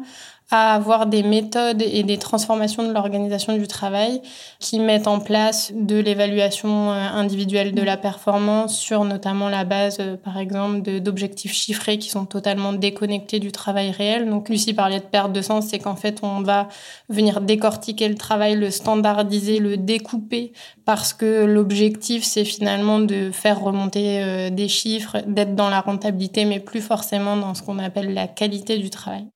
à 0.52 0.74
avoir 0.74 1.06
des 1.06 1.22
méthodes 1.22 1.80
et 1.80 2.02
des 2.02 2.18
transformations 2.18 2.86
de 2.86 2.92
l'organisation 2.92 3.56
du 3.56 3.66
travail 3.66 4.20
qui 4.58 4.78
mettent 4.78 5.08
en 5.08 5.18
place 5.18 5.72
de 5.74 5.96
l'évaluation 5.96 6.92
euh, 6.92 6.94
individuelle 6.94 7.72
de 7.74 7.80
la 7.80 7.96
performance 7.96 8.78
sur 8.78 9.04
notamment 9.04 9.48
la 9.48 9.64
base, 9.64 9.96
euh, 9.98 10.18
par 10.18 10.36
exemple, 10.36 11.00
d'objectifs 11.00 11.54
chiffrés 11.54 11.96
qui 11.96 12.10
sont 12.10 12.26
totalement 12.26 12.74
déconnectés 12.74 13.38
du 13.38 13.50
travail 13.50 13.92
réel. 13.92 14.28
Donc, 14.28 14.50
Lucie 14.50 14.74
parlait 14.74 15.00
de 15.00 15.04
perte 15.04 15.32
de 15.32 15.40
sens, 15.40 15.68
c'est 15.68 15.78
qu'en 15.78 15.96
fait, 15.96 16.20
on 16.22 16.42
va 16.42 16.68
venir 17.08 17.40
décortiquer 17.40 18.08
le 18.08 18.16
travail, 18.16 18.54
le 18.54 18.70
standardiser, 18.70 19.58
le 19.58 19.78
découper 19.78 20.52
parce 20.84 21.14
que 21.14 21.46
l'objectif, 21.46 22.24
c'est 22.24 22.44
finalement 22.44 22.98
de 22.98 23.30
faire 23.30 23.58
remonter 23.58 24.22
euh, 24.22 24.50
des 24.50 24.68
chiffres, 24.68 25.16
d'être 25.26 25.54
dans 25.54 25.70
la 25.70 25.80
rentabilité, 25.80 26.44
mais 26.44 26.60
plus 26.60 26.82
forcément 26.82 27.38
dans 27.38 27.54
ce 27.54 27.62
qu'on 27.62 27.78
appelle 27.78 28.12
la 28.12 28.28
qualité 28.28 28.76
du 28.76 28.90
travail. 28.90 29.26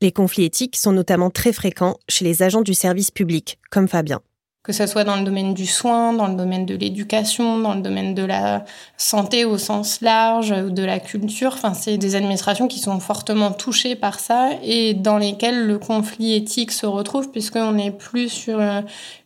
Les 0.00 0.12
conflits 0.12 0.44
éthiques 0.44 0.76
sont 0.76 0.92
notamment 0.92 1.30
très 1.30 1.52
fréquents 1.52 1.96
chez 2.08 2.24
les 2.24 2.42
agents 2.42 2.62
du 2.62 2.74
service 2.74 3.10
public, 3.10 3.58
comme 3.70 3.88
Fabien. 3.88 4.20
Que 4.64 4.72
ce 4.72 4.86
soit 4.86 5.04
dans 5.04 5.16
le 5.16 5.24
domaine 5.24 5.52
du 5.52 5.66
soin, 5.66 6.14
dans 6.14 6.26
le 6.26 6.36
domaine 6.36 6.64
de 6.64 6.74
l'éducation, 6.74 7.58
dans 7.58 7.74
le 7.74 7.82
domaine 7.82 8.14
de 8.14 8.24
la 8.24 8.64
santé 8.96 9.44
au 9.44 9.58
sens 9.58 10.00
large, 10.00 10.52
ou 10.52 10.70
de 10.70 10.82
la 10.82 11.00
culture. 11.00 11.52
Enfin, 11.52 11.74
c'est 11.74 11.98
des 11.98 12.16
administrations 12.16 12.66
qui 12.66 12.78
sont 12.78 12.98
fortement 12.98 13.52
touchées 13.52 13.94
par 13.94 14.18
ça 14.18 14.52
et 14.62 14.94
dans 14.94 15.18
lesquelles 15.18 15.66
le 15.66 15.78
conflit 15.78 16.32
éthique 16.32 16.72
se 16.72 16.86
retrouve 16.86 17.30
puisqu'on 17.30 17.72
n'est 17.72 17.90
plus 17.90 18.30
sur 18.30 18.58
euh, 18.58 18.80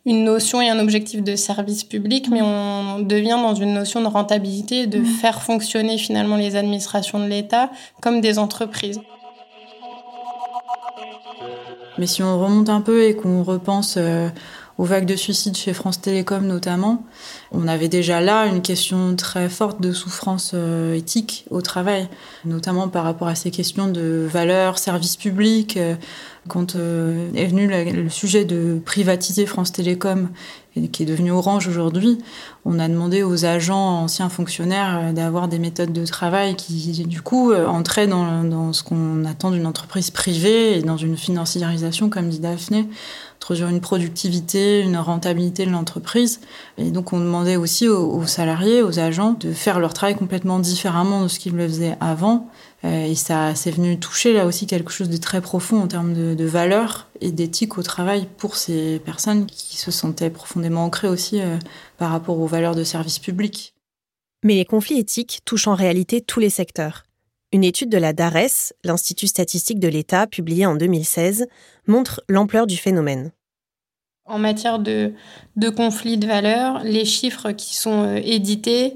une 0.05 0.25
notion 0.25 0.61
et 0.61 0.67
un 0.67 0.77
objectif 0.77 1.23
de 1.23 1.37
service 1.37 1.85
public, 1.85 2.27
mais 2.29 2.41
on 2.41 2.99
devient 2.99 3.39
dans 3.41 3.55
une 3.55 3.73
notion 3.73 4.01
de 4.01 4.07
rentabilité, 4.07 4.87
de 4.87 4.99
mmh. 4.99 5.05
faire 5.05 5.41
fonctionner 5.41 5.97
finalement 5.97 6.35
les 6.35 6.57
administrations 6.57 7.17
de 7.17 7.27
l'État 7.27 7.71
comme 8.01 8.19
des 8.19 8.39
entreprises. 8.39 8.99
Mais 11.99 12.07
si 12.07 12.23
on 12.23 12.39
remonte 12.41 12.69
un 12.69 12.79
peu 12.79 13.03
et 13.03 13.13
qu'on 13.13 13.43
repense 13.43 13.95
euh, 13.97 14.29
aux 14.77 14.85
vagues 14.85 15.05
de 15.05 15.17
suicides 15.17 15.57
chez 15.57 15.73
France 15.73 15.99
Télécom 15.99 16.47
notamment, 16.47 17.03
on 17.51 17.67
avait 17.67 17.89
déjà 17.89 18.21
là 18.21 18.45
une 18.45 18.61
question 18.61 19.17
très 19.17 19.49
forte 19.49 19.81
de 19.81 19.91
souffrance 19.91 20.51
euh, 20.53 20.95
éthique 20.95 21.45
au 21.49 21.61
travail, 21.61 22.07
notamment 22.45 22.87
par 22.87 23.03
rapport 23.03 23.27
à 23.27 23.35
ces 23.35 23.51
questions 23.51 23.89
de 23.89 24.25
valeur, 24.31 24.77
service 24.77 25.17
public. 25.17 25.75
Euh, 25.75 25.95
quand 26.47 26.75
est 26.75 27.45
venu 27.45 27.67
le 27.67 28.09
sujet 28.09 28.45
de 28.45 28.79
privatiser 28.83 29.45
France 29.45 29.71
Télécom 29.73 30.29
qui 30.87 31.03
est 31.03 31.05
devenu 31.05 31.31
Orange 31.31 31.67
aujourd'hui, 31.67 32.19
on 32.65 32.79
a 32.79 32.87
demandé 32.87 33.23
aux 33.23 33.45
agents 33.45 34.03
anciens 34.03 34.29
fonctionnaires 34.29 34.99
euh, 35.01 35.11
d'avoir 35.11 35.47
des 35.47 35.59
méthodes 35.59 35.93
de 35.93 36.05
travail 36.05 36.55
qui, 36.55 36.91
du 37.05 37.21
coup, 37.21 37.51
euh, 37.51 37.65
entraient 37.65 38.07
dans, 38.07 38.73
ce 38.73 38.83
qu'on 38.83 39.25
attend 39.25 39.51
d'une 39.51 39.65
entreprise 39.65 40.11
privée 40.11 40.77
et 40.77 40.81
dans 40.81 40.97
une 40.97 41.17
financiarisation, 41.17 42.09
comme 42.09 42.29
dit 42.29 42.39
Daphné, 42.39 42.87
introduire 43.37 43.69
une 43.69 43.81
productivité, 43.81 44.81
une 44.81 44.97
rentabilité 44.97 45.65
de 45.65 45.71
l'entreprise. 45.71 46.41
Et 46.77 46.91
donc, 46.91 47.13
on 47.13 47.19
demandait 47.19 47.55
aussi 47.55 47.87
aux, 47.87 48.25
salariés, 48.25 48.81
aux 48.81 48.99
agents, 48.99 49.35
de 49.39 49.51
faire 49.51 49.79
leur 49.79 49.93
travail 49.93 50.15
complètement 50.15 50.59
différemment 50.59 51.23
de 51.23 51.27
ce 51.27 51.39
qu'ils 51.39 51.55
le 51.55 51.67
faisaient 51.67 51.97
avant. 51.99 52.47
Euh, 52.85 53.05
et 53.05 53.15
ça, 53.15 53.55
c'est 53.55 53.71
venu 53.71 53.99
toucher 53.99 54.33
là 54.33 54.45
aussi 54.45 54.65
quelque 54.65 54.91
chose 54.91 55.09
de 55.09 55.17
très 55.17 55.41
profond 55.41 55.81
en 55.81 55.87
termes 55.87 56.13
de, 56.13 56.33
de 56.33 56.45
valeurs 56.45 57.09
et 57.19 57.31
d'éthique 57.31 57.77
au 57.77 57.83
travail 57.83 58.27
pour 58.37 58.55
ces 58.55 58.99
personnes 58.99 59.45
qui 59.45 59.77
se 59.77 59.91
sentaient 59.91 60.29
profondément 60.29 60.85
ancrées 60.85 61.09
aussi 61.09 61.41
euh, 61.41 61.57
par 61.97 62.11
rapport 62.11 62.39
aux 62.39 62.47
valeurs 62.47 62.75
de 62.75 62.83
service 62.83 63.19
public. 63.19 63.73
Mais 64.43 64.55
les 64.55 64.65
conflits 64.65 64.99
éthiques 64.99 65.41
touchent 65.43 65.67
en 65.67 65.75
réalité 65.75 66.21
tous 66.21 66.39
les 66.39 66.49
secteurs. 66.49 67.03
Une 67.51 67.63
étude 67.63 67.89
de 67.89 67.97
la 67.97 68.13
DARES, 68.13 68.73
l'Institut 68.83 69.27
statistique 69.27 69.79
de 69.79 69.87
l'État, 69.87 70.27
publiée 70.27 70.65
en 70.65 70.75
2016, 70.75 71.47
montre 71.87 72.21
l'ampleur 72.29 72.67
du 72.67 72.77
phénomène. 72.77 73.31
En 74.29 74.37
matière 74.37 74.79
de, 74.79 75.13
de 75.55 75.69
conflits 75.69 76.17
de 76.17 76.27
valeurs, 76.27 76.81
les 76.83 77.05
chiffres 77.05 77.51
qui 77.51 77.75
sont 77.75 78.03
euh, 78.03 78.21
édités 78.23 78.95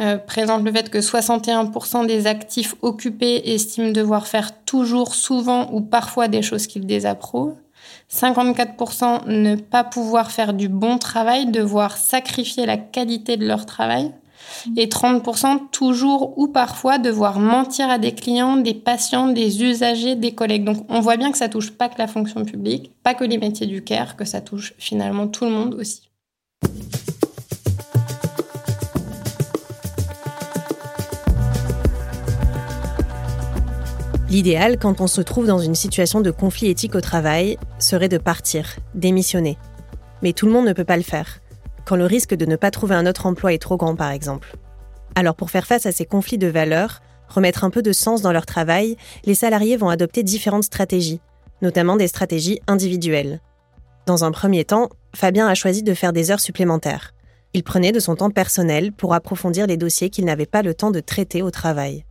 euh, 0.00 0.18
présentent 0.18 0.64
le 0.64 0.72
fait 0.72 0.90
que 0.90 0.98
61% 0.98 2.06
des 2.06 2.26
actifs 2.26 2.74
occupés 2.82 3.54
estiment 3.54 3.92
devoir 3.92 4.26
faire 4.26 4.64
toujours, 4.64 5.14
souvent 5.14 5.70
ou 5.72 5.80
parfois 5.80 6.28
des 6.28 6.42
choses 6.42 6.66
qu'ils 6.66 6.86
désapprouvent. 6.86 7.54
54% 8.12 9.26
ne 9.26 9.56
pas 9.56 9.84
pouvoir 9.84 10.30
faire 10.30 10.52
du 10.52 10.68
bon 10.68 10.98
travail, 10.98 11.46
devoir 11.46 11.96
sacrifier 11.96 12.66
la 12.66 12.76
qualité 12.76 13.36
de 13.36 13.46
leur 13.46 13.66
travail 13.66 14.12
et 14.76 14.86
30% 14.86 15.70
toujours 15.70 16.38
ou 16.38 16.48
parfois 16.48 16.98
devoir 16.98 17.38
mentir 17.38 17.88
à 17.90 17.98
des 17.98 18.12
clients, 18.12 18.56
des 18.56 18.74
patients, 18.74 19.28
des 19.28 19.62
usagers, 19.62 20.16
des 20.16 20.34
collègues. 20.34 20.64
Donc 20.64 20.84
on 20.88 21.00
voit 21.00 21.16
bien 21.16 21.30
que 21.30 21.38
ça 21.38 21.48
touche 21.48 21.70
pas 21.70 21.88
que 21.88 21.98
la 21.98 22.06
fonction 22.06 22.44
publique, 22.44 22.92
pas 23.02 23.14
que 23.14 23.24
les 23.24 23.38
métiers 23.38 23.66
du 23.66 23.82
CARE, 23.82 24.16
que 24.16 24.24
ça 24.24 24.40
touche 24.40 24.74
finalement 24.78 25.28
tout 25.28 25.44
le 25.44 25.50
monde 25.50 25.74
aussi. 25.74 26.10
L'idéal, 34.34 34.78
quand 34.80 35.00
on 35.00 35.06
se 35.06 35.20
trouve 35.20 35.46
dans 35.46 35.60
une 35.60 35.76
situation 35.76 36.20
de 36.20 36.32
conflit 36.32 36.66
éthique 36.66 36.96
au 36.96 37.00
travail, 37.00 37.56
serait 37.78 38.08
de 38.08 38.18
partir, 38.18 38.66
démissionner. 38.96 39.56
Mais 40.22 40.32
tout 40.32 40.46
le 40.46 40.52
monde 40.52 40.66
ne 40.66 40.72
peut 40.72 40.82
pas 40.82 40.96
le 40.96 41.04
faire 41.04 41.38
quand 41.84 41.96
le 41.96 42.06
risque 42.06 42.34
de 42.34 42.46
ne 42.46 42.56
pas 42.56 42.70
trouver 42.70 42.94
un 42.94 43.06
autre 43.06 43.26
emploi 43.26 43.52
est 43.52 43.58
trop 43.58 43.76
grand 43.76 43.96
par 43.96 44.10
exemple. 44.10 44.56
Alors 45.14 45.34
pour 45.34 45.50
faire 45.50 45.66
face 45.66 45.86
à 45.86 45.92
ces 45.92 46.06
conflits 46.06 46.38
de 46.38 46.46
valeurs, 46.46 47.00
remettre 47.28 47.64
un 47.64 47.70
peu 47.70 47.82
de 47.82 47.92
sens 47.92 48.22
dans 48.22 48.32
leur 48.32 48.46
travail, 48.46 48.96
les 49.24 49.34
salariés 49.34 49.76
vont 49.76 49.88
adopter 49.88 50.22
différentes 50.22 50.64
stratégies, 50.64 51.20
notamment 51.62 51.96
des 51.96 52.08
stratégies 52.08 52.60
individuelles. 52.66 53.40
Dans 54.06 54.24
un 54.24 54.32
premier 54.32 54.64
temps, 54.64 54.90
Fabien 55.14 55.46
a 55.46 55.54
choisi 55.54 55.82
de 55.82 55.94
faire 55.94 56.12
des 56.12 56.30
heures 56.30 56.40
supplémentaires. 56.40 57.14
Il 57.54 57.62
prenait 57.62 57.92
de 57.92 58.00
son 58.00 58.16
temps 58.16 58.30
personnel 58.30 58.92
pour 58.92 59.14
approfondir 59.14 59.66
les 59.66 59.76
dossiers 59.76 60.10
qu'il 60.10 60.24
n'avait 60.24 60.46
pas 60.46 60.62
le 60.62 60.74
temps 60.74 60.90
de 60.90 61.00
traiter 61.00 61.40
au 61.40 61.50
travail. 61.50 62.04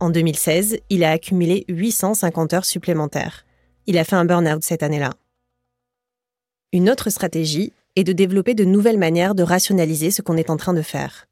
En 0.00 0.10
2016, 0.10 0.78
il 0.88 1.04
a 1.04 1.12
accumulé 1.12 1.64
850 1.68 2.54
heures 2.54 2.64
supplémentaires. 2.64 3.44
Il 3.86 3.98
a 3.98 4.04
fait 4.04 4.16
un 4.16 4.24
burn-out 4.24 4.62
cette 4.64 4.82
année-là. 4.82 5.12
Une 6.72 6.90
autre 6.90 7.10
stratégie 7.10 7.72
est 8.00 8.04
de 8.04 8.12
développer 8.12 8.54
de 8.54 8.64
nouvelles 8.64 8.98
manières 8.98 9.34
de 9.34 9.42
rationaliser 9.42 10.10
ce 10.10 10.22
qu'on 10.22 10.36
est 10.36 10.50
en 10.50 10.56
train 10.56 10.74
de 10.74 10.82
faire. 10.82 11.29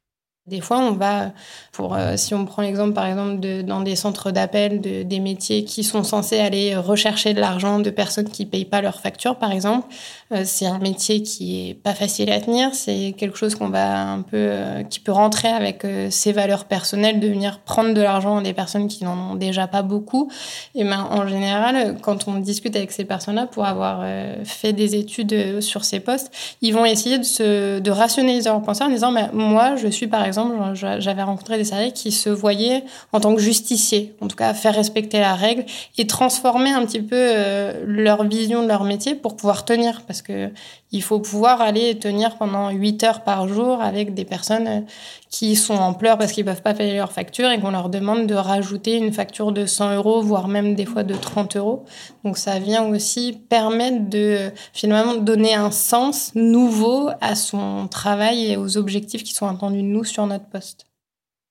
Des 0.49 0.61
fois, 0.61 0.79
on 0.79 0.91
va, 0.91 1.31
pour, 1.71 1.95
euh, 1.95 2.17
si 2.17 2.33
on 2.33 2.45
prend 2.45 2.63
l'exemple 2.63 2.93
par 2.93 3.05
exemple 3.05 3.39
de, 3.39 3.61
dans 3.61 3.81
des 3.81 3.95
centres 3.95 4.31
d'appel 4.31 4.81
de, 4.81 5.03
des 5.03 5.19
métiers 5.19 5.63
qui 5.63 5.83
sont 5.83 6.03
censés 6.03 6.39
aller 6.39 6.75
rechercher 6.75 7.33
de 7.33 7.39
l'argent 7.39 7.79
de 7.79 7.89
personnes 7.91 8.29
qui 8.29 8.45
payent 8.45 8.65
pas 8.65 8.81
leurs 8.81 8.99
factures, 8.99 9.35
par 9.35 9.51
exemple, 9.51 9.87
euh, 10.31 10.41
c'est 10.45 10.65
un 10.65 10.79
métier 10.79 11.21
qui 11.21 11.69
est 11.69 11.73
pas 11.75 11.93
facile 11.93 12.31
à 12.31 12.39
tenir. 12.39 12.73
C'est 12.73 13.13
quelque 13.17 13.37
chose 13.37 13.53
qu'on 13.53 13.69
va 13.69 14.01
un 14.01 14.21
peu, 14.21 14.37
euh, 14.37 14.83
qui 14.83 14.99
peut 14.99 15.11
rentrer 15.11 15.49
avec 15.49 15.85
ses 16.09 16.31
valeurs 16.31 16.65
personnelles, 16.65 17.19
de 17.19 17.27
venir 17.27 17.59
prendre 17.59 17.93
de 17.93 18.01
l'argent 18.01 18.37
à 18.37 18.41
des 18.41 18.53
personnes 18.53 18.87
qui 18.87 19.03
n'en 19.03 19.31
ont 19.31 19.35
déjà 19.35 19.67
pas 19.67 19.83
beaucoup. 19.83 20.31
Et 20.73 20.83
ben, 20.83 21.07
en 21.11 21.27
général, 21.27 21.97
quand 22.01 22.27
on 22.27 22.35
discute 22.35 22.75
avec 22.75 22.91
ces 22.91 23.05
personnes-là 23.05 23.45
pour 23.45 23.65
avoir 23.65 24.03
fait 24.43 24.73
des 24.73 24.95
études 24.95 25.61
sur 25.61 25.85
ces 25.85 25.99
postes, 25.99 26.31
ils 26.61 26.73
vont 26.73 26.85
essayer 26.85 27.19
de 27.19 27.23
se, 27.23 27.79
de 27.79 27.91
rationaliser 27.91 28.49
leur 28.49 28.61
pensée 28.61 28.83
en 28.83 28.89
disant, 28.89 29.11
mais 29.11 29.29
moi, 29.33 29.75
je 29.75 29.87
suis 29.87 30.07
par 30.07 30.25
exemple 30.25 30.38
j'avais 30.73 31.23
rencontré 31.23 31.57
des 31.57 31.63
salariés 31.63 31.91
qui 31.91 32.11
se 32.11 32.29
voyaient 32.29 32.83
en 33.13 33.19
tant 33.19 33.35
que 33.35 33.41
justiciers, 33.41 34.15
en 34.21 34.27
tout 34.27 34.35
cas 34.35 34.53
faire 34.53 34.75
respecter 34.75 35.19
la 35.19 35.35
règle 35.35 35.65
et 35.97 36.07
transformer 36.07 36.71
un 36.71 36.85
petit 36.85 37.01
peu 37.01 37.15
euh, 37.15 37.83
leur 37.85 38.23
vision 38.23 38.63
de 38.63 38.67
leur 38.67 38.83
métier 38.83 39.15
pour 39.15 39.35
pouvoir 39.35 39.65
tenir, 39.65 40.01
parce 40.07 40.21
que 40.21 40.49
il 40.91 41.03
faut 41.03 41.19
pouvoir 41.19 41.61
aller 41.61 41.99
tenir 41.99 42.37
pendant 42.37 42.71
8 42.71 43.03
heures 43.03 43.23
par 43.23 43.47
jour 43.47 43.81
avec 43.81 44.15
des 44.15 44.25
personnes 44.25 44.67
euh, 44.67 44.81
qui 45.29 45.55
sont 45.55 45.75
en 45.75 45.93
pleurs 45.93 46.17
parce 46.17 46.31
qu'ils 46.31 46.45
peuvent 46.45 46.63
pas 46.63 46.73
payer 46.73 46.95
leurs 46.95 47.11
factures 47.11 47.51
et 47.51 47.59
qu'on 47.59 47.71
leur 47.71 47.89
demande 47.89 48.25
de 48.25 48.33
rajouter 48.33 48.97
une 48.97 49.13
facture 49.13 49.51
de 49.51 49.65
100 49.65 49.95
euros, 49.95 50.21
voire 50.21 50.47
même 50.47 50.73
des 50.73 50.85
fois 50.85 51.03
de 51.03 51.13
30 51.13 51.57
euros. 51.57 51.85
Donc 52.25 52.37
ça 52.37 52.57
vient 52.57 52.85
aussi 52.85 53.39
permettre 53.49 54.09
de 54.09 54.51
finalement 54.73 55.15
donner 55.15 55.53
un 55.53 55.69
sens 55.69 56.31
nouveau 56.33 57.09
à 57.21 57.35
son 57.35 57.87
travail 57.87 58.51
et 58.51 58.57
aux 58.57 58.77
objectifs 58.77 59.23
qui 59.23 59.33
sont 59.33 59.47
attendus 59.47 59.83
de 59.83 59.87
nous 59.87 60.03
sur 60.03 60.25
notre 60.25 60.45
poste. 60.45 60.85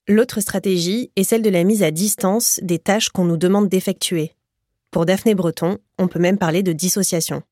L'autre 0.08 0.40
stratégie 0.40 1.12
est 1.16 1.22
celle 1.22 1.42
de 1.42 1.50
la 1.50 1.64
mise 1.64 1.82
à 1.82 1.90
distance 1.90 2.58
des 2.62 2.78
tâches 2.78 3.10
qu'on 3.10 3.24
nous 3.24 3.36
demande 3.36 3.68
d'effectuer. 3.68 4.32
Pour 4.90 5.04
Daphné 5.04 5.34
Breton, 5.34 5.76
on 5.98 6.08
peut 6.08 6.18
même 6.18 6.38
parler 6.38 6.62
de 6.62 6.72
dissociation 6.72 7.42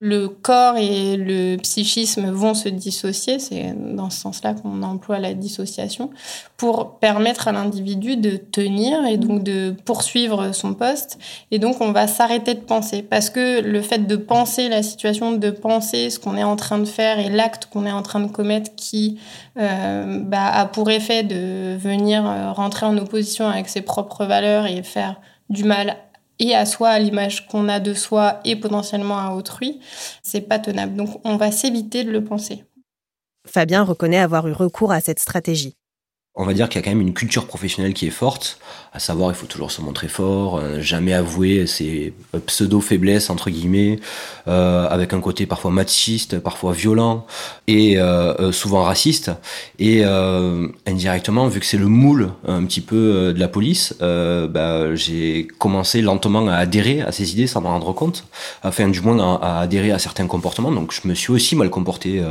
le 0.00 0.28
corps 0.28 0.76
et 0.76 1.16
le 1.16 1.56
psychisme 1.56 2.30
vont 2.30 2.54
se 2.54 2.68
dissocier, 2.68 3.40
c'est 3.40 3.74
dans 3.76 4.10
ce 4.10 4.20
sens-là 4.20 4.54
qu'on 4.54 4.84
emploie 4.84 5.18
la 5.18 5.34
dissociation, 5.34 6.10
pour 6.56 6.98
permettre 7.00 7.48
à 7.48 7.52
l'individu 7.52 8.16
de 8.16 8.36
tenir 8.36 9.04
et 9.06 9.16
donc 9.16 9.42
de 9.42 9.74
poursuivre 9.84 10.52
son 10.52 10.74
poste. 10.74 11.18
Et 11.50 11.58
donc 11.58 11.80
on 11.80 11.90
va 11.90 12.06
s'arrêter 12.06 12.54
de 12.54 12.60
penser, 12.60 13.02
parce 13.02 13.28
que 13.28 13.60
le 13.60 13.82
fait 13.82 14.06
de 14.06 14.14
penser 14.14 14.68
la 14.68 14.84
situation, 14.84 15.32
de 15.32 15.50
penser 15.50 16.10
ce 16.10 16.20
qu'on 16.20 16.36
est 16.36 16.44
en 16.44 16.56
train 16.56 16.78
de 16.78 16.84
faire 16.84 17.18
et 17.18 17.28
l'acte 17.28 17.66
qu'on 17.66 17.84
est 17.84 17.92
en 17.92 18.02
train 18.02 18.20
de 18.20 18.30
commettre 18.30 18.70
qui 18.76 19.18
euh, 19.58 20.20
bah, 20.22 20.46
a 20.46 20.66
pour 20.66 20.90
effet 20.90 21.24
de 21.24 21.76
venir 21.76 22.24
euh, 22.24 22.52
rentrer 22.52 22.86
en 22.86 22.96
opposition 22.98 23.48
avec 23.48 23.68
ses 23.68 23.80
propres 23.80 24.26
valeurs 24.26 24.66
et 24.66 24.84
faire 24.84 25.20
du 25.50 25.64
mal 25.64 25.96
et 26.38 26.54
à 26.54 26.66
soi, 26.66 26.90
à 26.90 26.98
l'image 26.98 27.46
qu'on 27.46 27.68
a 27.68 27.80
de 27.80 27.94
soi 27.94 28.40
et 28.44 28.56
potentiellement 28.56 29.18
à 29.18 29.30
autrui, 29.30 29.80
c'est 30.22 30.40
pas 30.40 30.58
tenable. 30.58 30.96
Donc 30.96 31.20
on 31.24 31.36
va 31.36 31.50
s'éviter 31.50 32.04
de 32.04 32.10
le 32.10 32.24
penser. 32.24 32.64
Fabien 33.46 33.82
reconnaît 33.82 34.18
avoir 34.18 34.46
eu 34.46 34.52
recours 34.52 34.92
à 34.92 35.00
cette 35.00 35.20
stratégie 35.20 35.76
on 36.38 36.44
va 36.44 36.54
dire 36.54 36.68
qu'il 36.68 36.80
y 36.80 36.82
a 36.82 36.84
quand 36.84 36.96
même 36.96 37.06
une 37.06 37.14
culture 37.14 37.46
professionnelle 37.46 37.92
qui 37.92 38.06
est 38.06 38.10
forte, 38.10 38.58
à 38.92 39.00
savoir 39.00 39.30
il 39.30 39.34
faut 39.34 39.46
toujours 39.46 39.72
se 39.72 39.82
montrer 39.82 40.06
fort, 40.06 40.58
euh, 40.58 40.80
jamais 40.80 41.12
avouer 41.12 41.66
ses 41.66 42.14
euh, 42.34 42.38
pseudo-faiblesses 42.38 43.28
entre 43.28 43.50
guillemets, 43.50 43.98
euh, 44.46 44.88
avec 44.88 45.12
un 45.12 45.20
côté 45.20 45.46
parfois 45.46 45.72
machiste, 45.72 46.38
parfois 46.38 46.72
violent 46.72 47.26
et 47.66 47.98
souvent 48.52 48.82
raciste. 48.82 49.30
Et 49.78 50.04
indirectement, 50.86 51.48
vu 51.48 51.60
que 51.60 51.66
c'est 51.66 51.76
le 51.76 51.86
moule 51.86 52.30
un 52.46 52.64
petit 52.64 52.80
peu 52.80 53.32
de 53.34 53.38
la 53.38 53.48
police, 53.48 53.94
bah, 54.00 54.94
j'ai 54.94 55.46
commencé 55.58 56.00
lentement 56.00 56.48
à 56.48 56.54
adhérer 56.54 57.02
à 57.02 57.12
ces 57.12 57.32
idées 57.32 57.46
sans 57.46 57.60
m'en 57.60 57.70
rendre 57.70 57.92
compte, 57.92 58.24
enfin 58.62 58.88
du 58.88 59.00
moins 59.00 59.38
à, 59.42 59.60
adhérer 59.60 59.90
à 59.90 59.98
certains 59.98 60.26
comportements. 60.26 60.72
Donc 60.72 60.92
je 60.92 61.06
me 61.06 61.14
suis 61.14 61.30
aussi 61.30 61.56
mal 61.56 61.68
comporté 61.68 62.22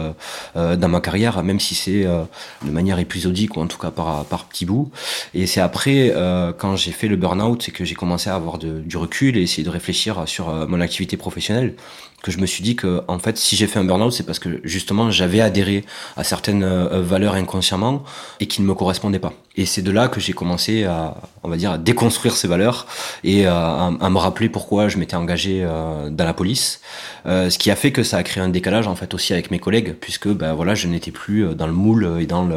dans 0.56 0.90
ma 0.90 1.02
carrière, 1.02 1.44
même 1.44 1.60
si 1.60 1.76
c'est 1.76 2.04
de 2.04 2.72
manière 2.72 2.98
épisodique 2.98 3.58
ou 3.58 3.62
en 3.62 3.68
tout 3.68 3.78
cas 3.78 3.92
par, 3.98 4.24
par 4.26 4.46
petits 4.46 4.66
bouts. 4.66 4.90
Et 5.34 5.46
c'est 5.48 5.60
après, 5.60 6.14
euh, 6.16 6.54
quand 6.58 6.78
j'ai 6.78 6.92
fait 6.92 7.10
le 7.10 7.18
burn-out, 7.18 7.62
c'est 7.62 7.72
que 7.72 7.84
j'ai 7.84 7.96
commencé 7.96 8.30
à 8.30 8.36
avoir 8.36 8.58
du 8.58 8.98
recul 8.98 9.36
et 9.36 9.42
essayer 9.42 9.64
de 9.64 9.70
réfléchir 9.70 10.28
sur 10.28 10.50
euh, 10.50 10.66
mon 10.68 10.80
activité 10.80 11.18
professionnelle, 11.18 11.76
que 12.24 12.32
je 12.32 12.40
me 12.40 12.46
suis 12.46 12.64
dit 12.64 12.76
que, 12.76 13.02
en 13.08 13.20
fait, 13.20 13.38
si 13.38 13.56
j'ai 13.56 13.68
fait 13.68 13.80
un 13.80 13.84
burn-out, 13.84 14.12
c'est 14.12 14.24
parce 14.24 14.40
que 14.40 14.60
justement, 14.64 15.12
j'avais 15.12 15.40
adhéré 15.40 15.86
à 16.16 16.24
certaines 16.24 16.64
euh, 16.64 17.02
valeurs 17.02 17.36
inconsciemment 17.36 18.04
et 18.40 18.48
qui 18.48 18.62
ne 18.62 18.68
me 18.68 18.74
correspondaient 18.74 19.20
pas. 19.20 19.34
Et 19.56 19.66
c'est 19.66 19.82
de 19.82 19.92
là 19.92 20.08
que 20.08 20.20
j'ai 20.20 20.34
commencé 20.34 20.84
à, 20.84 21.16
on 21.44 21.50
va 21.50 21.58
dire, 21.58 21.80
déconstruire 21.80 22.36
ces 22.36 22.48
valeurs 22.48 22.86
et 23.24 23.48
à, 23.48 23.92
me 23.92 24.18
rappeler 24.18 24.50
pourquoi 24.50 24.88
je 24.88 24.98
m'étais 24.98 25.16
engagé 25.16 25.64
dans 25.64 26.26
la 26.26 26.34
police. 26.34 26.80
ce 27.26 27.58
qui 27.58 27.72
a 27.72 27.76
fait 27.76 27.92
que 27.92 28.04
ça 28.04 28.18
a 28.18 28.24
créé 28.24 28.44
un 28.44 28.50
décalage, 28.50 28.86
en 28.86 28.96
fait, 28.96 29.16
aussi 29.16 29.34
avec 29.34 29.50
mes 29.50 29.58
collègues, 29.58 29.96
puisque, 30.00 30.28
ben 30.28 30.54
voilà, 30.54 30.76
je 30.76 30.88
n'étais 30.88 31.10
plus 31.10 31.56
dans 31.56 31.66
le 31.66 31.74
moule 31.74 32.20
et 32.20 32.28
dans 32.28 32.48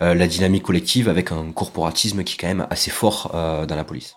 la 0.00 0.26
dynamique 0.26 0.62
collective 0.62 1.10
avec 1.10 1.30
un 1.30 1.52
corporatisme 1.52 2.24
qui 2.24 2.34
est 2.34 2.38
quand 2.38 2.48
même 2.48 2.66
assez 2.70 2.90
fort 2.90 3.30
euh, 3.34 3.66
dans 3.66 3.76
la 3.76 3.84
police. 3.84 4.16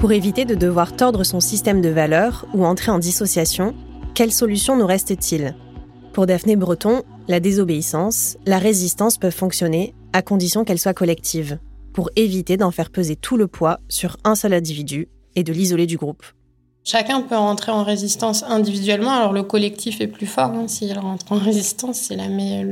Pour 0.00 0.12
éviter 0.12 0.46
de 0.46 0.54
devoir 0.54 0.96
tordre 0.96 1.24
son 1.24 1.40
système 1.40 1.82
de 1.82 1.90
valeurs 1.90 2.46
ou 2.54 2.64
entrer 2.64 2.90
en 2.90 2.98
dissociation, 2.98 3.74
quelle 4.14 4.32
solution 4.32 4.74
nous 4.74 4.86
reste-t-il? 4.86 5.54
Pour 6.14 6.24
Daphné 6.24 6.56
Breton, 6.56 7.02
la 7.28 7.38
désobéissance, 7.38 8.38
la 8.46 8.58
résistance 8.58 9.18
peuvent 9.18 9.30
fonctionner 9.30 9.94
à 10.14 10.22
condition 10.22 10.64
qu'elle 10.64 10.78
soit 10.78 10.94
collective, 10.94 11.58
pour 11.92 12.08
éviter 12.16 12.56
d'en 12.56 12.70
faire 12.70 12.88
peser 12.88 13.14
tout 13.14 13.36
le 13.36 13.46
poids 13.46 13.78
sur 13.90 14.16
un 14.24 14.36
seul 14.36 14.54
individu 14.54 15.08
et 15.36 15.44
de 15.44 15.52
l'isoler 15.52 15.86
du 15.86 15.98
groupe. 15.98 16.24
Chacun 16.82 17.20
peut 17.20 17.36
rentrer 17.36 17.72
en 17.72 17.84
résistance 17.84 18.42
individuellement. 18.42 19.12
Alors 19.12 19.32
le 19.32 19.42
collectif 19.42 20.00
est 20.00 20.06
plus 20.06 20.26
fort. 20.26 20.50
Hein. 20.50 20.66
S'il 20.66 20.98
rentre 20.98 21.30
en 21.30 21.36
résistance, 21.38 21.98
c'est 21.98 22.16
là, 22.16 22.28
mais 22.28 22.64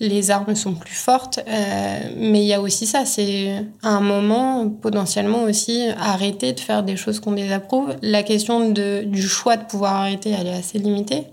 les 0.00 0.30
armes 0.30 0.54
sont 0.54 0.74
plus 0.74 0.94
fortes. 0.94 1.40
Euh, 1.46 1.98
mais 2.16 2.40
il 2.40 2.46
y 2.46 2.54
a 2.54 2.60
aussi 2.60 2.86
ça. 2.86 3.04
C'est 3.04 3.64
à 3.82 3.90
un 3.90 4.00
moment 4.00 4.68
potentiellement 4.68 5.42
aussi 5.42 5.86
arrêter 5.98 6.54
de 6.54 6.60
faire 6.60 6.82
des 6.82 6.96
choses 6.96 7.20
qu'on 7.20 7.32
désapprouve. 7.32 7.94
La 8.00 8.22
question 8.22 8.70
de, 8.70 9.02
du 9.04 9.22
choix 9.22 9.56
de 9.56 9.64
pouvoir 9.64 9.96
arrêter, 9.96 10.30
elle 10.30 10.46
est 10.46 10.54
assez 10.54 10.78
limitée. 10.78 11.26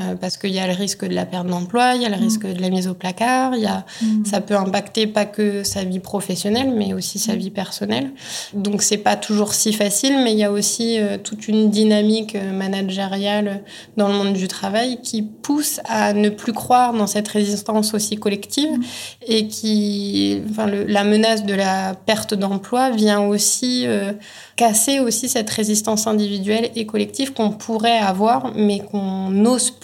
Euh, 0.00 0.16
parce 0.16 0.36
qu'il 0.38 0.50
y 0.50 0.58
a 0.58 0.66
le 0.66 0.72
risque 0.72 1.04
de 1.04 1.14
la 1.14 1.24
perte 1.24 1.46
d'emploi, 1.46 1.92
il 1.94 2.02
y 2.02 2.04
a 2.04 2.08
le 2.08 2.16
risque 2.16 2.44
de 2.44 2.60
la 2.60 2.68
mise 2.68 2.88
au 2.88 2.94
placard, 2.94 3.54
y 3.54 3.66
a, 3.66 3.86
mm. 4.02 4.24
ça 4.24 4.40
peut 4.40 4.56
impacter 4.56 5.06
pas 5.06 5.24
que 5.24 5.62
sa 5.62 5.84
vie 5.84 6.00
professionnelle, 6.00 6.74
mais 6.76 6.92
aussi 6.92 7.20
sa 7.20 7.36
vie 7.36 7.52
personnelle. 7.52 8.10
Donc 8.54 8.82
c'est 8.82 8.98
pas 8.98 9.14
toujours 9.14 9.54
si 9.54 9.72
facile, 9.72 10.18
mais 10.24 10.32
il 10.32 10.38
y 10.38 10.42
a 10.42 10.50
aussi 10.50 10.98
euh, 10.98 11.16
toute 11.16 11.46
une 11.46 11.70
dynamique 11.70 12.34
euh, 12.34 12.50
managériale 12.50 13.62
dans 13.96 14.08
le 14.08 14.14
monde 14.14 14.32
du 14.32 14.48
travail 14.48 14.98
qui 15.00 15.22
pousse 15.22 15.78
à 15.84 16.12
ne 16.12 16.28
plus 16.28 16.52
croire 16.52 16.92
dans 16.92 17.06
cette 17.06 17.28
résistance 17.28 17.94
aussi 17.94 18.16
collective 18.16 18.70
mm. 18.70 18.84
et 19.28 19.46
qui, 19.46 20.42
enfin, 20.50 20.66
le, 20.66 20.82
la 20.86 21.04
menace 21.04 21.44
de 21.44 21.54
la 21.54 21.94
perte 21.94 22.34
d'emploi 22.34 22.90
vient 22.90 23.20
aussi 23.20 23.86
casser 24.56 24.98
aussi 24.98 25.28
cette 25.28 25.50
résistance 25.50 26.06
individuelle 26.08 26.70
et 26.74 26.84
collective 26.84 27.32
qu'on 27.32 27.50
pourrait 27.50 27.98
avoir, 27.98 28.52
mais 28.56 28.80
qu'on 28.80 29.30
n'ose 29.30 29.70
plus 29.70 29.83